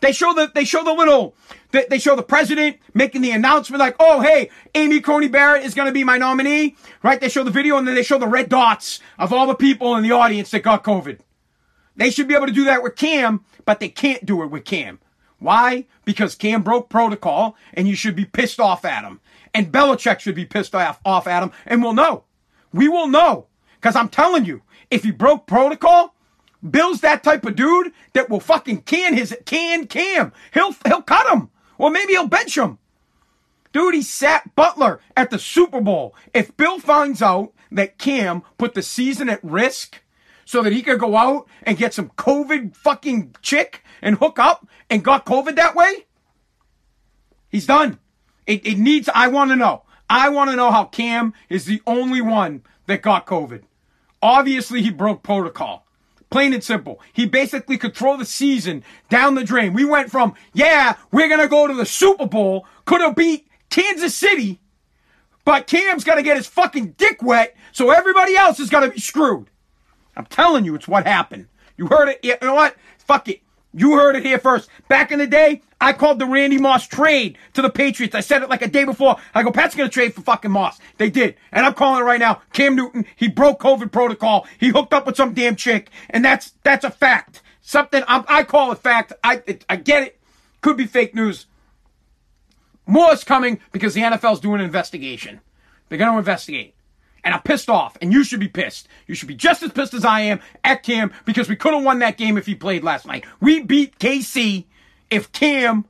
They 0.00 0.12
show 0.12 0.34
the, 0.34 0.50
they 0.52 0.64
show 0.64 0.82
the 0.82 0.92
little, 0.92 1.34
they, 1.70 1.86
they 1.88 1.98
show 1.98 2.16
the 2.16 2.24
president 2.24 2.78
making 2.92 3.22
the 3.22 3.30
announcement 3.30 3.78
like, 3.78 3.94
oh, 4.00 4.20
hey, 4.20 4.50
Amy 4.74 5.00
Coney 5.00 5.28
Barrett 5.28 5.64
is 5.64 5.74
going 5.74 5.86
to 5.86 5.92
be 5.92 6.02
my 6.02 6.18
nominee, 6.18 6.76
right? 7.04 7.20
They 7.20 7.28
show 7.28 7.44
the 7.44 7.52
video 7.52 7.76
and 7.76 7.86
then 7.86 7.94
they 7.94 8.02
show 8.02 8.18
the 8.18 8.26
red 8.26 8.48
dots 8.48 8.98
of 9.16 9.32
all 9.32 9.46
the 9.46 9.54
people 9.54 9.94
in 9.96 10.02
the 10.02 10.10
audience 10.10 10.50
that 10.50 10.64
got 10.64 10.82
COVID. 10.82 11.20
They 11.94 12.10
should 12.10 12.26
be 12.26 12.34
able 12.34 12.46
to 12.46 12.52
do 12.52 12.64
that 12.64 12.82
with 12.82 12.96
Cam, 12.96 13.44
but 13.64 13.78
they 13.78 13.88
can't 13.88 14.26
do 14.26 14.42
it 14.42 14.46
with 14.46 14.64
Cam. 14.64 14.98
Why? 15.42 15.86
Because 16.04 16.34
Cam 16.34 16.62
broke 16.62 16.88
protocol 16.88 17.56
and 17.74 17.88
you 17.88 17.96
should 17.96 18.14
be 18.14 18.24
pissed 18.24 18.60
off 18.60 18.84
at 18.84 19.04
him. 19.04 19.20
And 19.52 19.72
Belichick 19.72 20.20
should 20.20 20.36
be 20.36 20.44
pissed 20.44 20.74
off, 20.74 21.00
off 21.04 21.26
at 21.26 21.42
him. 21.42 21.50
And 21.66 21.82
we'll 21.82 21.94
know. 21.94 22.24
We 22.72 22.88
will 22.88 23.08
know. 23.08 23.46
Because 23.74 23.96
I'm 23.96 24.08
telling 24.08 24.44
you, 24.44 24.62
if 24.90 25.02
he 25.02 25.10
broke 25.10 25.46
protocol, 25.46 26.14
Bill's 26.68 27.00
that 27.00 27.24
type 27.24 27.44
of 27.44 27.56
dude 27.56 27.92
that 28.12 28.30
will 28.30 28.40
fucking 28.40 28.82
can 28.82 29.14
his 29.14 29.36
can 29.44 29.86
Cam. 29.88 30.32
He'll 30.54 30.76
he'll 30.86 31.02
cut 31.02 31.32
him. 31.32 31.50
Or 31.76 31.90
maybe 31.90 32.12
he'll 32.12 32.28
bench 32.28 32.56
him. 32.56 32.78
Dude, 33.72 33.94
he 33.94 34.02
sat 34.02 34.54
Butler 34.54 35.00
at 35.16 35.30
the 35.30 35.38
Super 35.38 35.80
Bowl. 35.80 36.14
If 36.32 36.56
Bill 36.56 36.78
finds 36.78 37.20
out 37.20 37.52
that 37.72 37.98
Cam 37.98 38.42
put 38.58 38.74
the 38.74 38.82
season 38.82 39.28
at 39.28 39.42
risk 39.42 40.01
so 40.44 40.62
that 40.62 40.72
he 40.72 40.82
could 40.82 40.98
go 40.98 41.16
out 41.16 41.46
and 41.62 41.78
get 41.78 41.94
some 41.94 42.10
COVID 42.10 42.76
fucking 42.76 43.36
chick 43.42 43.82
and 44.00 44.16
hook 44.16 44.38
up 44.38 44.66
and 44.90 45.04
got 45.04 45.26
COVID 45.26 45.56
that 45.56 45.74
way? 45.74 46.06
He's 47.48 47.66
done. 47.66 47.98
It, 48.46 48.66
it 48.66 48.78
needs, 48.78 49.08
I 49.14 49.28
want 49.28 49.50
to 49.50 49.56
know. 49.56 49.84
I 50.08 50.28
want 50.28 50.50
to 50.50 50.56
know 50.56 50.70
how 50.70 50.84
Cam 50.84 51.32
is 51.48 51.64
the 51.64 51.82
only 51.86 52.20
one 52.20 52.62
that 52.86 53.02
got 53.02 53.26
COVID. 53.26 53.62
Obviously, 54.20 54.82
he 54.82 54.90
broke 54.90 55.22
protocol. 55.22 55.86
Plain 56.30 56.54
and 56.54 56.64
simple. 56.64 57.00
He 57.12 57.26
basically 57.26 57.76
could 57.76 57.94
throw 57.94 58.16
the 58.16 58.24
season 58.24 58.84
down 59.10 59.34
the 59.34 59.44
drain. 59.44 59.74
We 59.74 59.84
went 59.84 60.10
from, 60.10 60.34
yeah, 60.54 60.96
we're 61.10 61.28
going 61.28 61.40
to 61.40 61.48
go 61.48 61.66
to 61.66 61.74
the 61.74 61.84
Super 61.84 62.26
Bowl, 62.26 62.66
could 62.84 63.00
have 63.00 63.14
beat 63.14 63.46
Kansas 63.68 64.14
City, 64.14 64.60
but 65.44 65.66
Cam's 65.66 66.04
got 66.04 66.14
to 66.14 66.22
get 66.22 66.36
his 66.36 66.46
fucking 66.46 66.92
dick 66.92 67.22
wet, 67.22 67.56
so 67.72 67.90
everybody 67.90 68.36
else 68.36 68.60
is 68.60 68.70
going 68.70 68.88
to 68.88 68.94
be 68.94 69.00
screwed. 69.00 69.50
I'm 70.16 70.26
telling 70.26 70.64
you, 70.64 70.74
it's 70.74 70.88
what 70.88 71.06
happened. 71.06 71.48
You 71.76 71.86
heard 71.86 72.08
it. 72.08 72.20
You 72.22 72.36
know 72.42 72.54
what? 72.54 72.76
Fuck 72.98 73.28
it. 73.28 73.40
You 73.74 73.94
heard 73.94 74.16
it 74.16 74.24
here 74.24 74.38
first. 74.38 74.68
Back 74.88 75.12
in 75.12 75.18
the 75.18 75.26
day, 75.26 75.62
I 75.80 75.94
called 75.94 76.18
the 76.18 76.26
Randy 76.26 76.58
Moss 76.58 76.86
trade 76.86 77.38
to 77.54 77.62
the 77.62 77.70
Patriots. 77.70 78.14
I 78.14 78.20
said 78.20 78.42
it 78.42 78.50
like 78.50 78.60
a 78.60 78.68
day 78.68 78.84
before. 78.84 79.16
I 79.34 79.42
go, 79.42 79.50
Pat's 79.50 79.74
going 79.74 79.88
to 79.88 79.92
trade 79.92 80.14
for 80.14 80.20
fucking 80.20 80.50
Moss. 80.50 80.78
They 80.98 81.08
did. 81.08 81.36
And 81.50 81.64
I'm 81.64 81.72
calling 81.72 82.02
it 82.02 82.04
right 82.04 82.20
now. 82.20 82.42
Cam 82.52 82.76
Newton, 82.76 83.06
he 83.16 83.28
broke 83.28 83.60
COVID 83.60 83.90
protocol. 83.90 84.46
He 84.60 84.68
hooked 84.68 84.92
up 84.92 85.06
with 85.06 85.16
some 85.16 85.32
damn 85.32 85.56
chick. 85.56 85.88
And 86.10 86.22
that's, 86.24 86.52
that's 86.62 86.84
a 86.84 86.90
fact. 86.90 87.40
Something, 87.62 88.02
I'm, 88.06 88.24
i 88.28 88.42
call 88.42 88.72
it 88.72 88.78
fact. 88.78 89.14
I, 89.24 89.42
it, 89.46 89.64
I 89.68 89.76
get 89.76 90.02
it. 90.02 90.20
Could 90.60 90.76
be 90.76 90.86
fake 90.86 91.14
news. 91.14 91.46
More 92.86 93.12
is 93.12 93.24
coming 93.24 93.60
because 93.72 93.94
the 93.94 94.02
NFL's 94.02 94.40
doing 94.40 94.60
an 94.60 94.66
investigation. 94.66 95.40
They're 95.88 95.98
going 95.98 96.12
to 96.12 96.18
investigate. 96.18 96.74
And 97.24 97.34
I'm 97.34 97.42
pissed 97.42 97.70
off, 97.70 97.96
and 98.02 98.12
you 98.12 98.24
should 98.24 98.40
be 98.40 98.48
pissed. 98.48 98.88
You 99.06 99.14
should 99.14 99.28
be 99.28 99.34
just 99.34 99.62
as 99.62 99.70
pissed 99.70 99.94
as 99.94 100.04
I 100.04 100.22
am 100.22 100.40
at 100.64 100.82
Cam 100.82 101.12
because 101.24 101.48
we 101.48 101.54
could 101.54 101.72
have 101.72 101.84
won 101.84 102.00
that 102.00 102.16
game 102.16 102.36
if 102.36 102.46
he 102.46 102.54
played 102.56 102.82
last 102.82 103.06
night. 103.06 103.24
We 103.40 103.62
beat 103.62 103.98
KC 103.98 104.64
if 105.08 105.30
Cam 105.30 105.84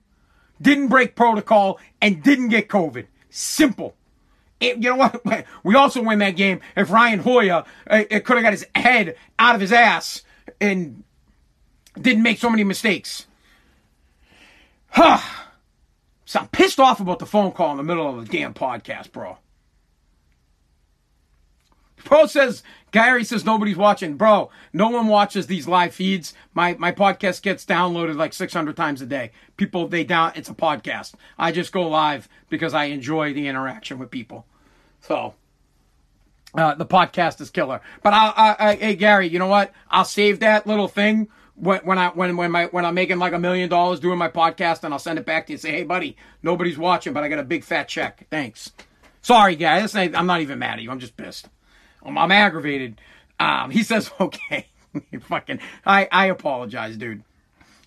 didn't 0.60 0.88
break 0.88 1.16
protocol 1.16 1.80
and 2.00 2.22
didn't 2.22 2.48
get 2.48 2.68
COVID. 2.68 3.06
Simple. 3.30 3.94
It, 4.60 4.76
you 4.76 4.90
know 4.90 4.96
what? 4.96 5.46
We 5.64 5.74
also 5.74 6.02
win 6.02 6.20
that 6.20 6.36
game 6.36 6.60
if 6.76 6.90
Ryan 6.90 7.20
Hoyer 7.20 7.64
uh, 7.88 8.04
could 8.10 8.36
have 8.36 8.42
got 8.42 8.52
his 8.52 8.66
head 8.74 9.16
out 9.38 9.54
of 9.54 9.60
his 9.60 9.72
ass 9.72 10.22
and 10.60 11.02
didn't 12.00 12.22
make 12.22 12.38
so 12.38 12.50
many 12.50 12.64
mistakes. 12.64 13.26
Huh. 14.88 15.18
So 16.24 16.40
I'm 16.40 16.48
pissed 16.48 16.80
off 16.80 16.98
about 16.98 17.18
the 17.18 17.26
phone 17.26 17.52
call 17.52 17.72
in 17.72 17.76
the 17.76 17.82
middle 17.82 18.08
of 18.08 18.26
the 18.26 18.38
damn 18.38 18.54
podcast, 18.54 19.12
bro. 19.12 19.36
Pro 22.04 22.26
says 22.26 22.62
Gary 22.90 23.24
says 23.24 23.44
nobody's 23.44 23.76
watching. 23.76 24.16
Bro, 24.16 24.50
no 24.72 24.88
one 24.88 25.08
watches 25.08 25.46
these 25.46 25.66
live 25.66 25.94
feeds. 25.94 26.34
My 26.54 26.74
my 26.78 26.92
podcast 26.92 27.42
gets 27.42 27.64
downloaded 27.64 28.16
like 28.16 28.32
600 28.32 28.76
times 28.76 29.00
a 29.02 29.06
day. 29.06 29.32
People 29.56 29.88
they 29.88 30.04
down 30.04 30.32
it's 30.34 30.50
a 30.50 30.54
podcast. 30.54 31.14
I 31.38 31.52
just 31.52 31.72
go 31.72 31.88
live 31.88 32.28
because 32.48 32.74
I 32.74 32.84
enjoy 32.84 33.32
the 33.32 33.48
interaction 33.48 33.98
with 33.98 34.10
people. 34.10 34.46
So 35.00 35.34
uh, 36.54 36.74
the 36.74 36.86
podcast 36.86 37.40
is 37.40 37.50
killer. 37.50 37.80
But 38.02 38.12
I, 38.12 38.28
I, 38.28 38.68
I, 38.68 38.74
hey 38.76 38.94
Gary, 38.94 39.28
you 39.28 39.38
know 39.38 39.46
what? 39.46 39.72
I'll 39.90 40.04
save 40.04 40.40
that 40.40 40.66
little 40.66 40.88
thing 40.88 41.28
when, 41.54 41.80
when 41.80 41.98
I 41.98 42.08
when 42.08 42.36
when 42.36 42.50
my 42.50 42.66
when 42.66 42.84
I'm 42.84 42.94
making 42.94 43.18
like 43.18 43.32
a 43.32 43.38
million 43.38 43.68
dollars 43.68 44.00
doing 44.00 44.18
my 44.18 44.28
podcast, 44.28 44.84
and 44.84 44.92
I'll 44.92 45.00
send 45.00 45.18
it 45.18 45.26
back 45.26 45.46
to 45.46 45.52
you 45.52 45.54
and 45.54 45.60
say, 45.60 45.70
hey 45.70 45.84
buddy, 45.84 46.16
nobody's 46.42 46.78
watching, 46.78 47.12
but 47.12 47.24
I 47.24 47.28
got 47.28 47.38
a 47.38 47.44
big 47.44 47.64
fat 47.64 47.88
check. 47.88 48.26
Thanks. 48.30 48.72
Sorry, 49.22 49.54
guys. 49.54 49.94
I'm 49.94 50.26
not 50.26 50.40
even 50.40 50.58
mad 50.58 50.74
at 50.74 50.82
you. 50.82 50.90
I'm 50.90 50.98
just 50.98 51.16
pissed. 51.16 51.48
I'm, 52.04 52.18
I'm 52.18 52.32
aggravated. 52.32 53.00
Um, 53.38 53.70
he 53.70 53.82
says, 53.82 54.10
okay. 54.20 54.68
fucking, 55.22 55.60
I, 55.86 56.08
I 56.10 56.26
apologize, 56.26 56.96
dude. 56.96 57.22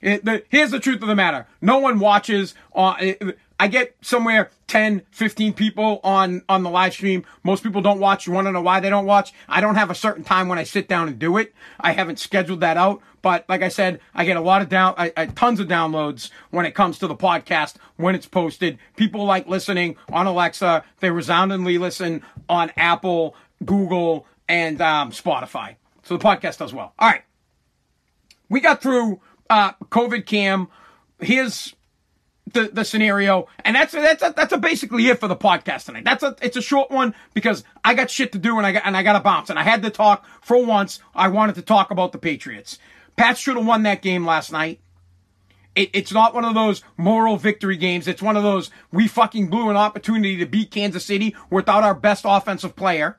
It, 0.01 0.25
the, 0.25 0.43
here's 0.49 0.71
the 0.71 0.79
truth 0.79 1.01
of 1.01 1.07
the 1.07 1.15
matter. 1.15 1.47
No 1.61 1.77
one 1.77 1.99
watches 1.99 2.53
on, 2.73 2.97
it, 2.99 3.39
I 3.59 3.67
get 3.67 3.95
somewhere 4.01 4.51
10, 4.67 5.03
15 5.11 5.53
people 5.53 5.99
on, 6.03 6.43
on 6.49 6.63
the 6.63 6.69
live 6.69 6.93
stream. 6.93 7.25
Most 7.43 7.63
people 7.63 7.81
don't 7.81 7.99
watch. 7.99 8.27
You 8.27 8.33
want 8.33 8.47
to 8.47 8.51
know 8.51 8.61
why 8.61 8.81
they 8.81 8.89
don't 8.89 9.05
watch? 9.05 9.33
I 9.47 9.61
don't 9.61 9.75
have 9.75 9.89
a 9.89 9.95
certain 9.95 10.23
time 10.23 10.47
when 10.47 10.59
I 10.59 10.63
sit 10.63 10.87
down 10.87 11.07
and 11.07 11.17
do 11.17 11.37
it. 11.37 11.53
I 11.79 11.93
haven't 11.93 12.19
scheduled 12.19 12.59
that 12.59 12.77
out. 12.77 13.01
But 13.21 13.45
like 13.49 13.63
I 13.63 13.69
said, 13.69 14.01
I 14.13 14.25
get 14.25 14.37
a 14.37 14.41
lot 14.41 14.61
of 14.61 14.69
down, 14.69 14.93
I, 14.99 15.11
I, 15.17 15.25
tons 15.25 15.59
of 15.59 15.67
downloads 15.67 16.29
when 16.51 16.67
it 16.67 16.75
comes 16.75 16.99
to 16.99 17.07
the 17.07 17.15
podcast 17.15 17.77
when 17.95 18.13
it's 18.13 18.27
posted. 18.27 18.77
People 18.97 19.25
like 19.25 19.47
listening 19.47 19.95
on 20.11 20.27
Alexa. 20.27 20.83
They 20.99 21.09
resoundingly 21.09 21.79
listen 21.79 22.21
on 22.47 22.71
Apple 22.77 23.35
Google, 23.63 24.27
and 24.47 24.81
um, 24.81 25.11
Spotify. 25.11 25.75
So 26.03 26.17
the 26.17 26.23
podcast 26.23 26.57
does 26.57 26.73
well. 26.73 26.93
All 26.99 27.09
right. 27.09 27.23
We 28.49 28.59
got 28.59 28.81
through 28.81 29.21
uh, 29.49 29.73
COVID 29.89 30.25
cam. 30.25 30.67
Here's 31.19 31.75
the, 32.53 32.69
the 32.71 32.85
scenario, 32.85 33.47
and 33.63 33.75
that's 33.75 33.93
that's 33.93 34.21
a, 34.21 34.33
that's 34.35 34.53
a 34.53 34.57
basically 34.57 35.07
it 35.07 35.19
for 35.19 35.27
the 35.27 35.35
podcast 35.35 35.85
tonight. 35.85 36.03
That's 36.03 36.23
a 36.23 36.35
it's 36.41 36.57
a 36.57 36.61
short 36.61 36.91
one 36.91 37.15
because 37.33 37.63
I 37.83 37.95
got 37.95 38.11
shit 38.11 38.31
to 38.33 38.37
do 38.37 38.57
and 38.57 38.67
I 38.67 38.71
got 38.71 38.83
and 38.85 38.95
I 38.95 39.03
got 39.03 39.13
to 39.13 39.19
bounce 39.19 39.49
and 39.49 39.57
I 39.57 39.63
had 39.63 39.81
to 39.81 39.89
talk 39.89 40.25
for 40.41 40.63
once. 40.63 40.99
I 41.15 41.27
wanted 41.29 41.55
to 41.55 41.63
talk 41.63 41.89
about 41.91 42.11
the 42.11 42.17
Patriots. 42.19 42.77
Pat 43.15 43.37
should 43.37 43.57
have 43.57 43.65
won 43.65 43.83
that 43.83 44.01
game 44.01 44.25
last 44.25 44.51
night. 44.51 44.79
It, 45.75 45.89
it's 45.93 46.13
not 46.13 46.33
one 46.33 46.45
of 46.45 46.53
those 46.53 46.83
moral 46.97 47.37
victory 47.37 47.77
games. 47.77 48.07
It's 48.07 48.21
one 48.21 48.37
of 48.37 48.43
those 48.43 48.69
we 48.91 49.07
fucking 49.07 49.47
blew 49.47 49.69
an 49.69 49.77
opportunity 49.77 50.37
to 50.37 50.45
beat 50.45 50.71
Kansas 50.71 51.05
City 51.05 51.35
without 51.49 51.83
our 51.83 51.95
best 51.95 52.25
offensive 52.27 52.75
player. 52.75 53.17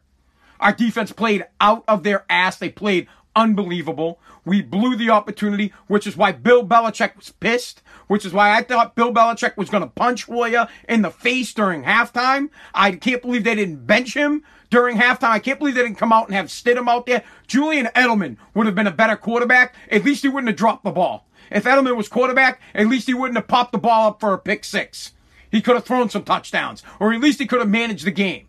Our 0.60 0.72
defense 0.72 1.12
played 1.12 1.46
out 1.60 1.84
of 1.86 2.02
their 2.02 2.24
ass. 2.28 2.56
They 2.56 2.70
played 2.70 3.08
unbelievable. 3.34 4.18
We 4.44 4.62
blew 4.62 4.96
the 4.96 5.10
opportunity, 5.10 5.72
which 5.88 6.06
is 6.06 6.16
why 6.16 6.32
Bill 6.32 6.66
Belichick 6.66 7.16
was 7.16 7.30
pissed 7.30 7.82
which 8.06 8.24
is 8.24 8.32
why 8.32 8.56
I 8.56 8.62
thought 8.62 8.94
Bill 8.94 9.12
Belichick 9.12 9.56
was 9.56 9.70
going 9.70 9.82
to 9.82 9.88
punch 9.88 10.24
Hoyer 10.24 10.68
in 10.88 11.02
the 11.02 11.10
face 11.10 11.52
during 11.52 11.84
halftime. 11.84 12.50
I 12.74 12.92
can't 12.92 13.22
believe 13.22 13.44
they 13.44 13.54
didn't 13.54 13.86
bench 13.86 14.14
him 14.14 14.42
during 14.70 14.96
halftime. 14.96 15.30
I 15.30 15.38
can't 15.38 15.58
believe 15.58 15.74
they 15.74 15.82
didn't 15.82 15.98
come 15.98 16.12
out 16.12 16.26
and 16.26 16.34
have 16.34 16.46
Stidham 16.46 16.88
out 16.88 17.06
there. 17.06 17.24
Julian 17.46 17.86
Edelman 17.94 18.36
would 18.54 18.66
have 18.66 18.74
been 18.74 18.86
a 18.86 18.92
better 18.92 19.16
quarterback. 19.16 19.74
At 19.90 20.04
least 20.04 20.22
he 20.22 20.28
wouldn't 20.28 20.48
have 20.48 20.56
dropped 20.56 20.84
the 20.84 20.90
ball. 20.90 21.26
If 21.50 21.64
Edelman 21.64 21.96
was 21.96 22.08
quarterback, 22.08 22.60
at 22.74 22.88
least 22.88 23.06
he 23.06 23.14
wouldn't 23.14 23.36
have 23.36 23.48
popped 23.48 23.72
the 23.72 23.78
ball 23.78 24.08
up 24.08 24.20
for 24.20 24.32
a 24.32 24.38
pick 24.38 24.64
six. 24.64 25.12
He 25.50 25.62
could 25.62 25.76
have 25.76 25.84
thrown 25.84 26.10
some 26.10 26.24
touchdowns, 26.24 26.82
or 26.98 27.12
at 27.12 27.20
least 27.20 27.38
he 27.38 27.46
could 27.46 27.60
have 27.60 27.68
managed 27.68 28.04
the 28.04 28.10
game. 28.10 28.48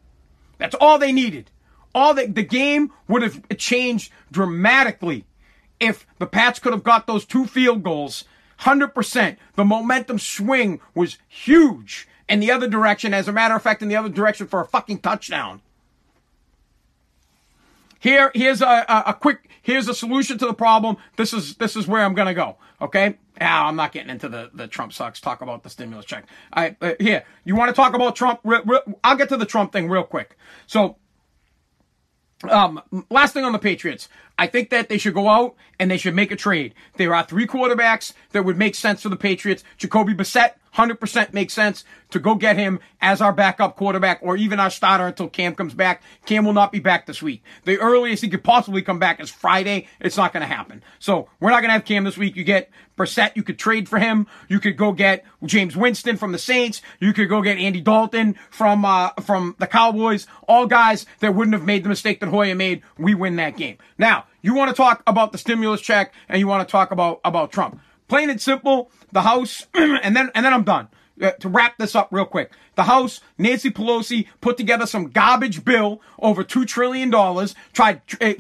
That's 0.58 0.76
all 0.76 0.98
they 0.98 1.12
needed. 1.12 1.52
All 1.98 2.14
the, 2.14 2.28
the 2.28 2.44
game 2.44 2.92
would 3.08 3.24
have 3.24 3.42
changed 3.58 4.12
dramatically 4.32 5.26
if 5.80 6.06
the 6.20 6.28
Pats 6.28 6.60
could 6.60 6.72
have 6.72 6.84
got 6.84 7.08
those 7.08 7.26
two 7.26 7.48
field 7.48 7.82
goals. 7.82 8.24
100%. 8.60 9.36
The 9.56 9.66
momentum 9.66 10.20
swing 10.20 10.80
was 10.94 11.18
huge 11.28 12.08
in 12.30 12.40
the 12.40 12.52
other 12.52 12.68
direction. 12.68 13.16
As 13.16 13.28
a 13.28 13.32
matter 13.32 13.56
of 13.56 13.64
fact, 13.64 13.82
in 13.82 13.88
the 13.88 13.96
other 13.96 14.10
direction 14.10 14.46
for 14.46 14.62
a 14.62 14.66
fucking 14.68 15.00
touchdown. 15.00 15.64
Here, 18.00 18.30
here's 18.36 18.62
a, 18.62 18.86
a, 18.88 19.04
a, 19.08 19.14
quick, 19.16 19.50
here's 19.64 19.88
a 19.88 19.96
solution 19.96 20.38
to 20.38 20.46
the 20.46 20.54
problem. 20.54 20.98
This 21.16 21.34
is, 21.34 21.56
this 21.56 21.76
is 21.76 21.88
where 21.88 22.04
I'm 22.04 22.14
gonna 22.14 22.36
go. 22.36 22.58
Okay? 22.80 23.18
Ah, 23.42 23.68
I'm 23.68 23.76
not 23.76 23.92
getting 23.92 24.12
into 24.12 24.30
the, 24.30 24.52
the 24.54 24.68
Trump 24.68 24.94
sucks. 24.94 25.20
Talk 25.20 25.42
about 25.42 25.64
the 25.64 25.72
stimulus 25.72 26.06
check. 26.06 26.26
Right, 26.56 26.78
uh, 26.80 26.94
here, 27.00 27.24
you 27.44 27.56
want 27.56 27.70
to 27.70 27.74
talk 27.74 27.96
about 27.96 28.16
Trump? 28.16 28.40
Re, 28.44 28.60
re, 28.64 28.82
I'll 29.04 29.18
get 29.18 29.30
to 29.30 29.38
the 29.38 29.48
Trump 29.48 29.72
thing 29.72 29.90
real 29.90 30.04
quick. 30.04 30.38
So, 30.68 30.98
um, 32.50 32.82
last 33.10 33.34
thing 33.34 33.44
on 33.44 33.52
the 33.52 33.60
Patriots. 33.60 34.10
I 34.38 34.48
think 34.48 34.70
that 34.70 34.90
they 34.90 34.98
should 34.98 35.14
go 35.14 35.30
out 35.30 35.56
and 35.80 35.90
they 35.90 35.98
should 35.98 36.16
make 36.16 36.32
a 36.32 36.36
trade. 36.36 36.74
There 36.98 37.16
are 37.16 37.24
three 37.24 37.48
quarterbacks 37.48 38.14
that 38.32 38.46
would 38.46 38.58
make 38.58 38.76
sense 38.76 39.02
for 39.02 39.10
the 39.10 39.16
Patriots. 39.16 39.64
Jacoby 39.78 40.14
Brissett, 40.14 40.54
100% 40.78 41.34
makes 41.34 41.54
sense 41.54 41.84
to 42.12 42.20
go 42.20 42.36
get 42.36 42.56
him 42.56 42.80
as 43.02 43.20
our 43.20 43.34
backup 43.34 43.76
quarterback 43.76 44.20
or 44.22 44.38
even 44.38 44.60
our 44.60 44.70
starter 44.70 45.08
until 45.08 45.28
Cam 45.28 45.56
comes 45.56 45.74
back. 45.74 46.04
Cam 46.26 46.46
will 46.46 46.54
not 46.54 46.72
be 46.72 46.80
back 46.80 47.06
this 47.06 47.22
week. 47.22 47.44
The 47.66 47.80
earliest 47.80 48.24
he 48.24 48.30
could 48.30 48.44
possibly 48.44 48.82
come 48.82 49.00
back 49.00 49.20
is 49.20 49.30
Friday. 49.30 49.88
It's 50.00 50.18
not 50.18 50.34
going 50.34 50.42
to 50.42 50.48
happen. 50.48 50.84
So 51.00 51.30
we're 51.40 51.50
not 51.50 51.62
going 51.62 51.70
to 51.70 51.74
have 51.74 51.86
Cam 51.86 52.04
this 52.04 52.18
week. 52.18 52.36
You 52.36 52.44
get 52.44 52.70
Brissett. 52.96 53.36
You 53.36 53.44
could 53.44 53.58
trade 53.58 53.90
for 53.90 53.98
him. 53.98 54.28
You 54.48 54.60
could 54.60 54.78
go 54.78 54.92
get 54.92 55.26
Jameis 55.44 55.76
Winston 55.76 56.16
from 56.16 56.32
the 56.32 56.40
Saints. 56.40 56.82
You 57.00 57.12
could 57.12 57.30
go 57.30 57.42
get 57.42 57.58
Andy 57.58 57.82
Dalton 57.82 58.36
from, 58.52 58.86
uh, 58.86 59.10
from 59.24 59.56
the 59.60 59.68
Cowboys. 59.68 60.28
All 60.48 60.68
guys 60.68 61.06
that 61.20 61.34
wouldn't 61.34 61.54
have 61.54 61.66
made 61.66 61.84
the 61.84 61.90
mistake 61.90 62.20
that 62.20 62.30
Hoyer 62.30 62.56
made. 62.56 62.84
We 62.98 63.16
win 63.16 63.36
that 63.38 63.58
game. 63.58 63.78
Now, 63.98 64.26
you 64.42 64.54
want 64.54 64.70
to 64.70 64.76
talk 64.76 65.02
about 65.08 65.32
the 65.32 65.38
stimulus 65.38 65.82
check 65.82 66.14
and 66.30 66.40
you 66.40 66.48
want 66.48 66.68
to 66.68 66.72
talk 66.72 66.92
about, 66.92 67.20
about 67.26 67.52
Trump. 67.52 67.82
Plain 68.08 68.30
and 68.30 68.42
simple, 68.42 68.92
the 69.12 69.22
House, 69.22 69.68
and 69.74 70.16
then, 70.16 70.32
and 70.34 70.46
then 70.46 70.54
I'm 70.54 70.64
done. 70.64 70.88
Uh, 71.20 71.32
to 71.32 71.50
wrap 71.50 71.80
this 71.80 71.96
up 71.96 72.10
real 72.12 72.26
quick. 72.26 72.52
The 72.76 72.84
House, 72.84 73.22
Nancy 73.40 73.72
Pelosi 73.72 74.28
put 74.40 74.56
together 74.56 74.86
some 74.86 75.10
garbage 75.10 75.66
bill 75.66 76.00
over 76.20 76.44
$2 76.44 76.68
trillion, 76.68 77.10
tried, 77.74 78.02
uh, 78.22 78.34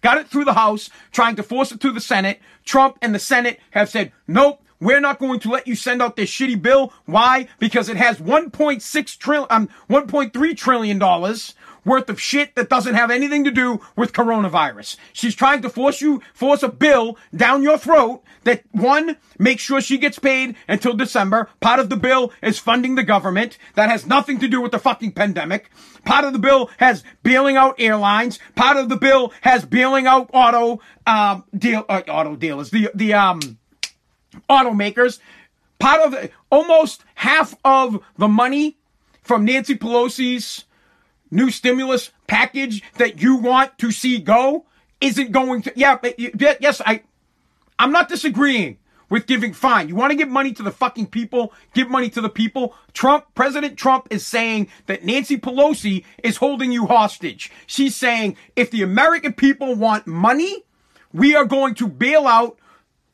got 0.00 0.18
it 0.18 0.28
through 0.28 0.44
the 0.44 0.54
House, 0.54 0.90
trying 1.10 1.34
to 1.34 1.42
force 1.42 1.72
it 1.72 1.80
through 1.80 1.90
the 1.90 2.00
Senate. 2.00 2.40
Trump 2.64 2.98
and 3.02 3.12
the 3.12 3.18
Senate 3.18 3.58
have 3.72 3.90
said, 3.90 4.12
nope, 4.28 4.62
we're 4.78 5.00
not 5.00 5.18
going 5.18 5.40
to 5.40 5.50
let 5.50 5.66
you 5.66 5.74
send 5.74 6.02
out 6.02 6.14
this 6.14 6.30
shitty 6.30 6.60
bill. 6.60 6.92
Why? 7.06 7.48
Because 7.58 7.88
it 7.88 7.96
has 7.96 8.18
1.6 8.18 9.18
trillion, 9.18 9.46
um, 9.50 9.68
1.3 9.88 10.56
trillion 10.56 10.98
dollars 10.98 11.54
worth 11.84 12.08
of 12.08 12.20
shit 12.20 12.54
that 12.54 12.68
doesn't 12.68 12.94
have 12.94 13.10
anything 13.10 13.44
to 13.44 13.50
do 13.50 13.80
with 13.96 14.12
coronavirus. 14.12 14.96
She's 15.12 15.34
trying 15.34 15.62
to 15.62 15.68
force 15.68 16.00
you, 16.00 16.22
force 16.32 16.62
a 16.62 16.68
bill 16.68 17.16
down 17.34 17.62
your 17.62 17.78
throat 17.78 18.22
that 18.44 18.62
one, 18.72 19.16
make 19.38 19.58
sure 19.58 19.80
she 19.80 19.98
gets 19.98 20.18
paid 20.18 20.56
until 20.68 20.94
December. 20.94 21.48
Part 21.60 21.80
of 21.80 21.88
the 21.88 21.96
bill 21.96 22.32
is 22.42 22.58
funding 22.58 22.94
the 22.94 23.02
government. 23.02 23.58
That 23.74 23.90
has 23.90 24.06
nothing 24.06 24.38
to 24.40 24.48
do 24.48 24.60
with 24.60 24.72
the 24.72 24.78
fucking 24.78 25.12
pandemic. 25.12 25.70
Part 26.04 26.24
of 26.24 26.32
the 26.32 26.38
bill 26.38 26.70
has 26.78 27.02
bailing 27.22 27.56
out 27.56 27.76
airlines. 27.78 28.38
Part 28.54 28.76
of 28.76 28.88
the 28.88 28.96
bill 28.96 29.32
has 29.40 29.64
bailing 29.64 30.06
out 30.06 30.30
auto, 30.32 30.80
um, 31.06 31.44
deal, 31.56 31.84
uh, 31.88 32.02
auto 32.08 32.36
dealers, 32.36 32.70
the, 32.70 32.90
the, 32.94 33.14
um, 33.14 33.58
automakers. 34.48 35.18
Part 35.78 36.00
of 36.00 36.30
almost 36.50 37.04
half 37.14 37.54
of 37.64 38.00
the 38.16 38.28
money 38.28 38.76
from 39.22 39.44
Nancy 39.44 39.76
Pelosi's 39.76 40.64
new 41.34 41.50
stimulus 41.50 42.10
package 42.26 42.82
that 42.94 43.20
you 43.20 43.36
want 43.36 43.76
to 43.78 43.90
see 43.90 44.18
go 44.18 44.64
isn't 45.00 45.32
going 45.32 45.62
to, 45.62 45.72
yeah, 45.76 45.98
but 46.00 46.18
yes, 46.18 46.80
I, 46.84 47.02
I'm 47.78 47.92
not 47.92 48.08
disagreeing 48.08 48.78
with 49.10 49.26
giving 49.26 49.52
fine. 49.52 49.88
You 49.88 49.96
want 49.96 50.12
to 50.12 50.16
give 50.16 50.28
money 50.28 50.52
to 50.54 50.62
the 50.62 50.70
fucking 50.70 51.08
people? 51.08 51.52
Give 51.74 51.90
money 51.90 52.08
to 52.10 52.20
the 52.20 52.28
people. 52.28 52.74
Trump, 52.92 53.26
President 53.34 53.76
Trump 53.76 54.08
is 54.10 54.24
saying 54.24 54.68
that 54.86 55.04
Nancy 55.04 55.36
Pelosi 55.36 56.04
is 56.22 56.38
holding 56.38 56.72
you 56.72 56.86
hostage. 56.86 57.50
She's 57.66 57.94
saying 57.94 58.36
if 58.56 58.70
the 58.70 58.82
American 58.82 59.32
people 59.32 59.74
want 59.74 60.06
money, 60.06 60.64
we 61.12 61.34
are 61.36 61.44
going 61.44 61.74
to 61.76 61.88
bail 61.88 62.26
out 62.26 62.58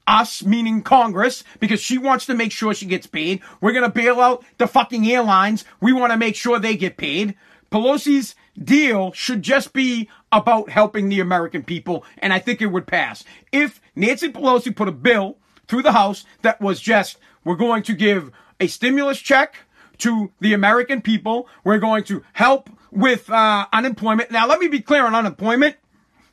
us, 0.07 0.45
meaning 0.45 0.83
Congress, 0.83 1.45
because 1.61 1.81
she 1.81 1.99
wants 1.99 2.27
to 2.27 2.35
make 2.35 2.53
sure 2.53 2.75
she 2.75 2.87
gets 2.87 3.07
paid. 3.07 3.41
We're 3.61 3.73
going 3.73 3.85
to 3.85 3.91
bail 3.91 4.21
out 4.21 4.45
the 4.59 4.67
fucking 4.67 5.07
airlines. 5.07 5.65
We 5.81 5.93
want 5.93 6.13
to 6.13 6.17
make 6.17 6.35
sure 6.35 6.59
they 6.59 6.77
get 6.77 6.97
paid. 6.97 7.37
Pelosi's 7.71 8.35
deal 8.63 9.13
should 9.13 9.43
just 9.43 9.73
be 9.73 10.09
about 10.33 10.71
helping 10.71 11.09
the 11.09 11.21
American 11.21 11.63
people, 11.63 12.05
and 12.19 12.33
I 12.33 12.39
think 12.39 12.61
it 12.61 12.67
would 12.67 12.87
pass. 12.87 13.25
If 13.53 13.81
Nancy 13.95 14.31
Pelosi 14.31 14.75
put 14.75 14.89
a 14.89 14.93
bill 14.93 15.37
through 15.69 15.83
the 15.83 15.93
House 15.93 16.25
that 16.43 16.61
was 16.61 16.81
just, 16.81 17.17
we're 17.45 17.57
going 17.57 17.83
to 17.85 17.95
give 17.95 18.31
a 18.59 18.67
stimulus 18.67 19.19
check 19.19 19.57
to 19.99 20.33
the 20.41 20.53
American 20.53 21.01
people, 21.01 21.49
we're 21.65 21.79
going 21.79 22.05
to 22.05 22.25
help 22.33 22.71
with 22.91 23.31
uh, 23.31 23.67
unemployment. 23.73 24.31
Now, 24.31 24.47
let 24.47 24.59
me 24.59 24.69
be 24.69 24.81
clear 24.81 25.07
on 25.07 25.15
unemployment. 25.15 25.77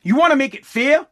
You 0.02 0.16
want 0.16 0.32
to 0.32 0.36
make 0.36 0.54
it 0.54 0.66
fair? 0.66 1.06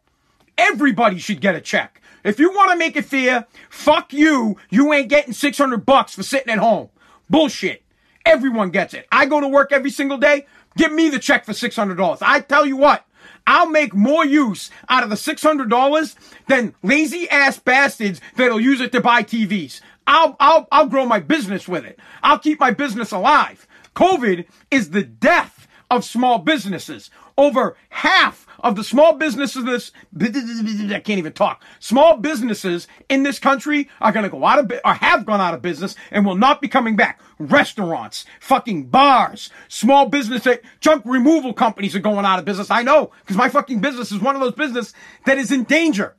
Everybody 0.58 1.18
should 1.18 1.40
get 1.40 1.54
a 1.54 1.60
check. 1.60 2.00
If 2.24 2.40
you 2.40 2.50
want 2.50 2.72
to 2.72 2.78
make 2.78 2.96
it 2.96 3.04
fair, 3.04 3.46
fuck 3.70 4.12
you. 4.12 4.56
You 4.70 4.92
ain't 4.92 5.08
getting 5.08 5.32
600 5.32 5.86
bucks 5.86 6.14
for 6.14 6.22
sitting 6.22 6.52
at 6.52 6.58
home. 6.58 6.88
Bullshit. 7.30 7.84
Everyone 8.26 8.70
gets 8.70 8.92
it. 8.92 9.06
I 9.10 9.24
go 9.26 9.40
to 9.40 9.48
work 9.48 9.72
every 9.72 9.90
single 9.90 10.18
day. 10.18 10.46
Give 10.76 10.92
me 10.92 11.08
the 11.08 11.18
check 11.18 11.44
for 11.46 11.52
$600. 11.52 12.18
I 12.20 12.40
tell 12.40 12.66
you 12.66 12.76
what, 12.76 13.06
I'll 13.46 13.70
make 13.70 13.94
more 13.94 14.26
use 14.26 14.70
out 14.88 15.04
of 15.04 15.10
the 15.10 15.16
$600 15.16 16.14
than 16.48 16.74
lazy 16.82 17.30
ass 17.30 17.58
bastards 17.58 18.20
that'll 18.34 18.60
use 18.60 18.80
it 18.80 18.92
to 18.92 19.00
buy 19.00 19.22
TVs. 19.22 19.80
I'll, 20.06 20.36
I'll, 20.40 20.68
I'll 20.70 20.88
grow 20.88 21.06
my 21.06 21.20
business 21.20 21.68
with 21.68 21.84
it. 21.84 21.98
I'll 22.22 22.38
keep 22.38 22.60
my 22.60 22.72
business 22.72 23.12
alive. 23.12 23.66
COVID 23.94 24.46
is 24.70 24.90
the 24.90 25.02
death 25.04 25.66
of 25.90 26.04
small 26.04 26.38
businesses. 26.38 27.10
Over 27.38 27.76
half 27.90 28.45
of 28.66 28.74
the 28.74 28.82
small 28.82 29.12
businesses, 29.12 29.92
I 30.20 31.00
can't 31.00 31.18
even 31.18 31.32
talk. 31.32 31.62
Small 31.78 32.16
businesses 32.16 32.88
in 33.08 33.22
this 33.22 33.38
country 33.38 33.88
are 34.00 34.10
going 34.10 34.24
to 34.24 34.28
go 34.28 34.44
out 34.44 34.58
of, 34.58 34.72
or 34.84 34.94
have 34.94 35.24
gone 35.24 35.40
out 35.40 35.54
of 35.54 35.62
business 35.62 35.94
and 36.10 36.26
will 36.26 36.34
not 36.34 36.60
be 36.60 36.66
coming 36.66 36.96
back. 36.96 37.20
Restaurants, 37.38 38.24
fucking 38.40 38.86
bars, 38.86 39.50
small 39.68 40.06
business, 40.06 40.46
eh, 40.48 40.56
junk 40.80 41.02
removal 41.04 41.52
companies 41.52 41.94
are 41.94 42.00
going 42.00 42.26
out 42.26 42.40
of 42.40 42.44
business. 42.44 42.68
I 42.68 42.82
know, 42.82 43.12
because 43.20 43.36
my 43.36 43.48
fucking 43.48 43.80
business 43.80 44.10
is 44.10 44.20
one 44.20 44.34
of 44.34 44.40
those 44.40 44.54
business 44.54 44.92
that 45.26 45.38
is 45.38 45.52
in 45.52 45.62
danger. 45.62 46.16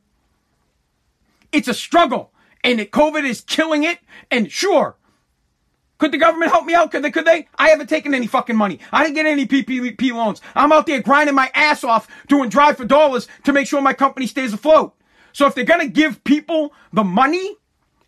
It's 1.52 1.68
a 1.68 1.74
struggle 1.74 2.32
and 2.64 2.80
COVID 2.80 3.26
is 3.26 3.42
killing 3.42 3.84
it. 3.84 4.00
And 4.32 4.52
sure, 4.52 4.96
could 5.98 6.12
the 6.12 6.18
government 6.18 6.52
help 6.52 6.66
me 6.66 6.76
out? 6.76 6.92
Could 6.92 7.04
they? 7.04 7.12
Could 7.12 7.26
they? 7.26 7.48
I 7.58 7.70
haven't 7.70 7.88
taken 7.88 8.14
any 8.14 8.28
fucking 8.28 8.56
money. 8.56 8.80
I 8.92 9.04
didn't 9.04 9.16
get 9.16 9.26
any 9.26 9.46
PPP 9.48 10.14
loans. 10.14 10.42
I'm 10.56 10.72
out 10.72 10.86
there 10.86 11.02
grinding 11.02 11.36
my 11.36 11.50
ass 11.56 11.84
off 11.84 12.08
doing 12.28 12.50
drive 12.50 12.78
for 12.78 12.86
dollars 12.86 13.28
to 13.46 13.54
make 13.54 13.68
sure 13.68 13.82
my 13.82 13.94
company 13.94 14.28
stays 14.28 14.54
afloat. 14.54 14.94
So 15.34 15.48
if 15.48 15.56
they're 15.56 15.66
going 15.66 15.82
to 15.82 15.94
give 15.94 16.24
people 16.24 16.74
the 16.94 17.04
money, 17.04 17.58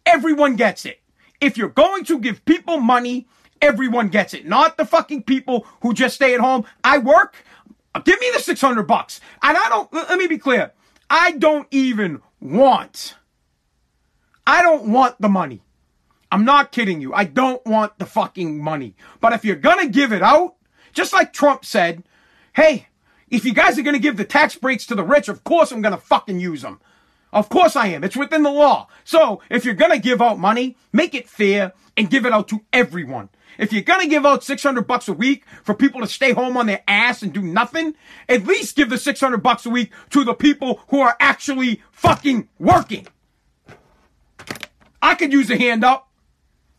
everyone 0.05 0.55
gets 0.55 0.85
it. 0.85 1.01
If 1.41 1.57
you're 1.57 1.69
going 1.69 2.03
to 2.05 2.19
give 2.19 2.43
people 2.45 2.79
money, 2.79 3.27
everyone 3.61 4.09
gets 4.09 4.33
it. 4.33 4.45
Not 4.45 4.77
the 4.77 4.85
fucking 4.85 5.23
people 5.23 5.65
who 5.81 5.93
just 5.93 6.15
stay 6.15 6.33
at 6.33 6.39
home. 6.39 6.65
I 6.83 6.97
work. 6.99 7.43
Give 8.05 8.19
me 8.19 8.29
the 8.33 8.39
600 8.39 8.83
bucks. 8.83 9.19
And 9.41 9.57
I 9.57 9.69
don't, 9.69 9.91
let 9.93 10.17
me 10.17 10.27
be 10.27 10.37
clear. 10.37 10.73
I 11.09 11.31
don't 11.33 11.67
even 11.71 12.21
want, 12.39 13.15
I 14.45 14.61
don't 14.61 14.91
want 14.91 15.19
the 15.19 15.29
money. 15.29 15.63
I'm 16.31 16.45
not 16.45 16.71
kidding 16.71 17.01
you. 17.01 17.13
I 17.13 17.23
don't 17.23 17.65
want 17.65 17.97
the 17.97 18.05
fucking 18.05 18.63
money. 18.63 18.95
But 19.19 19.33
if 19.33 19.43
you're 19.43 19.55
gonna 19.55 19.87
give 19.87 20.13
it 20.13 20.21
out, 20.21 20.55
just 20.93 21.13
like 21.13 21.33
Trump 21.33 21.65
said, 21.65 22.03
hey, 22.53 22.87
if 23.29 23.45
you 23.45 23.53
guys 23.53 23.77
are 23.77 23.83
gonna 23.83 23.99
give 23.99 24.17
the 24.17 24.25
tax 24.25 24.55
breaks 24.55 24.85
to 24.87 24.95
the 24.95 25.03
rich, 25.03 25.27
of 25.27 25.43
course 25.43 25.71
I'm 25.71 25.81
gonna 25.81 25.97
fucking 25.97 26.39
use 26.39 26.61
them. 26.61 26.79
Of 27.31 27.49
course 27.49 27.75
I 27.75 27.87
am. 27.87 28.03
It's 28.03 28.17
within 28.17 28.43
the 28.43 28.51
law. 28.51 28.87
So 29.03 29.41
if 29.49 29.65
you're 29.65 29.75
gonna 29.75 29.99
give 29.99 30.21
out 30.21 30.39
money, 30.39 30.77
make 30.91 31.13
it 31.13 31.29
fair 31.29 31.73
and 31.95 32.09
give 32.09 32.25
it 32.25 32.33
out 32.33 32.47
to 32.49 32.61
everyone. 32.73 33.29
If 33.57 33.73
you're 33.73 33.81
gonna 33.81 34.07
give 34.07 34.25
out 34.25 34.43
600 34.43 34.87
bucks 34.87 35.07
a 35.07 35.13
week 35.13 35.45
for 35.63 35.73
people 35.73 36.01
to 36.01 36.07
stay 36.07 36.31
home 36.31 36.57
on 36.57 36.65
their 36.65 36.83
ass 36.87 37.21
and 37.21 37.33
do 37.33 37.41
nothing, 37.41 37.93
at 38.27 38.45
least 38.45 38.75
give 38.75 38.89
the 38.89 38.97
600 38.97 39.43
bucks 39.43 39.65
a 39.65 39.69
week 39.69 39.91
to 40.11 40.23
the 40.23 40.33
people 40.33 40.81
who 40.89 41.01
are 41.01 41.15
actually 41.19 41.81
fucking 41.91 42.47
working. 42.57 43.07
I 45.01 45.15
could 45.15 45.31
use 45.31 45.49
a 45.49 45.57
hand 45.57 45.83
up. 45.83 46.08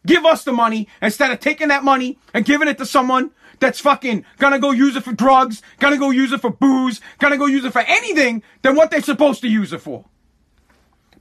Give 0.06 0.24
us 0.24 0.44
the 0.44 0.52
money 0.52 0.88
instead 1.02 1.30
of 1.30 1.40
taking 1.40 1.68
that 1.68 1.84
money 1.84 2.18
and 2.32 2.44
giving 2.44 2.68
it 2.68 2.78
to 2.78 2.86
someone 2.86 3.32
that's 3.58 3.80
fucking 3.80 4.24
gonna 4.38 4.58
go 4.58 4.70
use 4.70 4.96
it 4.96 5.04
for 5.04 5.12
drugs, 5.12 5.62
gonna 5.78 5.98
go 5.98 6.10
use 6.10 6.32
it 6.32 6.40
for 6.40 6.50
booze, 6.50 7.00
gonna 7.18 7.36
go 7.36 7.46
use 7.46 7.64
it 7.64 7.72
for 7.72 7.82
anything 7.82 8.42
than 8.62 8.74
what 8.74 8.90
they're 8.90 9.02
supposed 9.02 9.42
to 9.42 9.48
use 9.48 9.72
it 9.72 9.80
for. 9.80 10.06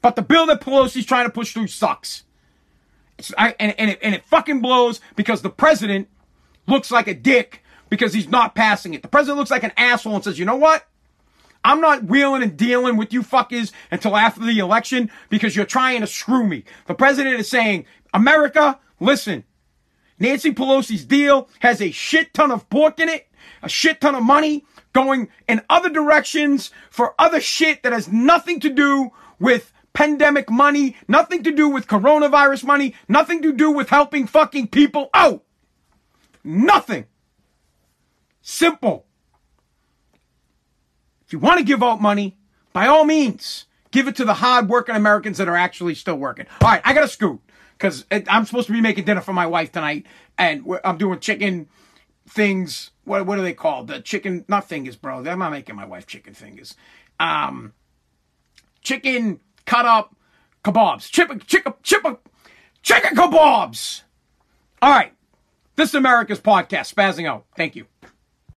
But 0.01 0.15
the 0.15 0.21
bill 0.21 0.45
that 0.47 0.61
Pelosi's 0.61 1.05
trying 1.05 1.25
to 1.25 1.31
push 1.31 1.53
through 1.53 1.67
sucks. 1.67 2.23
I, 3.37 3.53
and, 3.59 3.75
and, 3.77 3.91
it, 3.91 3.99
and 4.01 4.15
it 4.15 4.23
fucking 4.25 4.61
blows 4.61 5.01
because 5.17 5.41
the 5.41 5.49
president 5.49 6.07
looks 6.67 6.89
like 6.89 7.07
a 7.07 7.13
dick 7.13 7.63
because 7.89 8.13
he's 8.13 8.29
not 8.29 8.55
passing 8.55 8.93
it. 8.93 9.01
The 9.01 9.09
president 9.09 9.39
looks 9.39 9.51
like 9.51 9.63
an 9.63 9.73
asshole 9.75 10.15
and 10.15 10.23
says, 10.23 10.39
you 10.39 10.45
know 10.45 10.55
what? 10.55 10.85
I'm 11.63 11.81
not 11.81 12.05
wheeling 12.05 12.43
and 12.43 12.55
dealing 12.55 12.95
with 12.95 13.11
you 13.11 13.21
fuckers 13.21 13.73
until 13.91 14.15
after 14.15 14.39
the 14.39 14.59
election 14.59 15.11
because 15.29 15.55
you're 15.55 15.65
trying 15.65 15.99
to 16.01 16.07
screw 16.07 16.47
me. 16.47 16.63
The 16.87 16.93
president 16.93 17.37
is 17.37 17.49
saying, 17.49 17.85
America, 18.13 18.79
listen, 18.99 19.43
Nancy 20.19 20.51
Pelosi's 20.51 21.05
deal 21.05 21.49
has 21.59 21.81
a 21.81 21.91
shit 21.91 22.33
ton 22.33 22.51
of 22.51 22.69
pork 22.69 22.99
in 22.99 23.09
it, 23.09 23.27
a 23.63 23.69
shit 23.69 24.01
ton 24.01 24.15
of 24.15 24.23
money 24.23 24.65
going 24.93 25.29
in 25.47 25.61
other 25.69 25.89
directions 25.89 26.71
for 26.89 27.13
other 27.19 27.39
shit 27.39 27.83
that 27.83 27.93
has 27.93 28.11
nothing 28.11 28.59
to 28.59 28.69
do 28.69 29.11
with 29.39 29.71
pandemic 29.93 30.49
money, 30.49 30.95
nothing 31.07 31.43
to 31.43 31.51
do 31.51 31.69
with 31.69 31.87
coronavirus 31.87 32.63
money, 32.63 32.95
nothing 33.07 33.41
to 33.41 33.53
do 33.53 33.71
with 33.71 33.89
helping 33.89 34.27
fucking 34.27 34.67
people 34.67 35.09
out. 35.13 35.43
Nothing. 36.43 37.05
Simple. 38.41 39.05
If 41.25 41.33
you 41.33 41.39
want 41.39 41.59
to 41.59 41.65
give 41.65 41.83
out 41.83 42.01
money, 42.01 42.37
by 42.73 42.87
all 42.87 43.05
means, 43.05 43.65
give 43.91 44.07
it 44.07 44.15
to 44.15 44.25
the 44.25 44.35
hard-working 44.35 44.95
Americans 44.95 45.37
that 45.37 45.47
are 45.47 45.55
actually 45.55 45.95
still 45.95 46.15
working. 46.15 46.47
All 46.61 46.69
right, 46.69 46.81
I 46.83 46.93
got 46.93 47.01
to 47.01 47.07
scoot 47.07 47.39
because 47.79 48.05
I'm 48.11 48.45
supposed 48.45 48.67
to 48.67 48.73
be 48.73 48.81
making 48.81 49.05
dinner 49.05 49.21
for 49.21 49.31
my 49.31 49.47
wife 49.47 49.71
tonight, 49.71 50.05
and 50.37 50.65
I'm 50.83 50.97
doing 50.97 51.19
chicken 51.19 51.69
things. 52.27 52.91
What 53.05 53.25
what 53.25 53.39
are 53.39 53.41
they 53.41 53.53
called? 53.53 53.87
The 53.87 54.01
chicken, 54.01 54.43
not 54.47 54.67
fingers, 54.67 54.97
bro. 54.97 55.19
I'm 55.25 55.39
not 55.39 55.51
making 55.51 55.75
my 55.75 55.85
wife 55.85 56.05
chicken 56.05 56.33
fingers. 56.33 56.75
Um, 57.19 57.73
chicken 58.81 59.39
cut 59.65 59.85
up 59.85 60.15
kebabs, 60.63 61.09
chip, 61.09 61.29
chicken, 61.47 61.73
chip, 61.81 62.03
chicken 62.83 63.15
kebabs. 63.15 64.01
All 64.81 64.91
right, 64.91 65.13
this 65.75 65.89
is 65.89 65.95
America's 65.95 66.39
podcast, 66.39 66.93
spazzing 66.93 67.27
out. 67.27 67.45
Thank 67.55 67.75
you. 67.75 67.85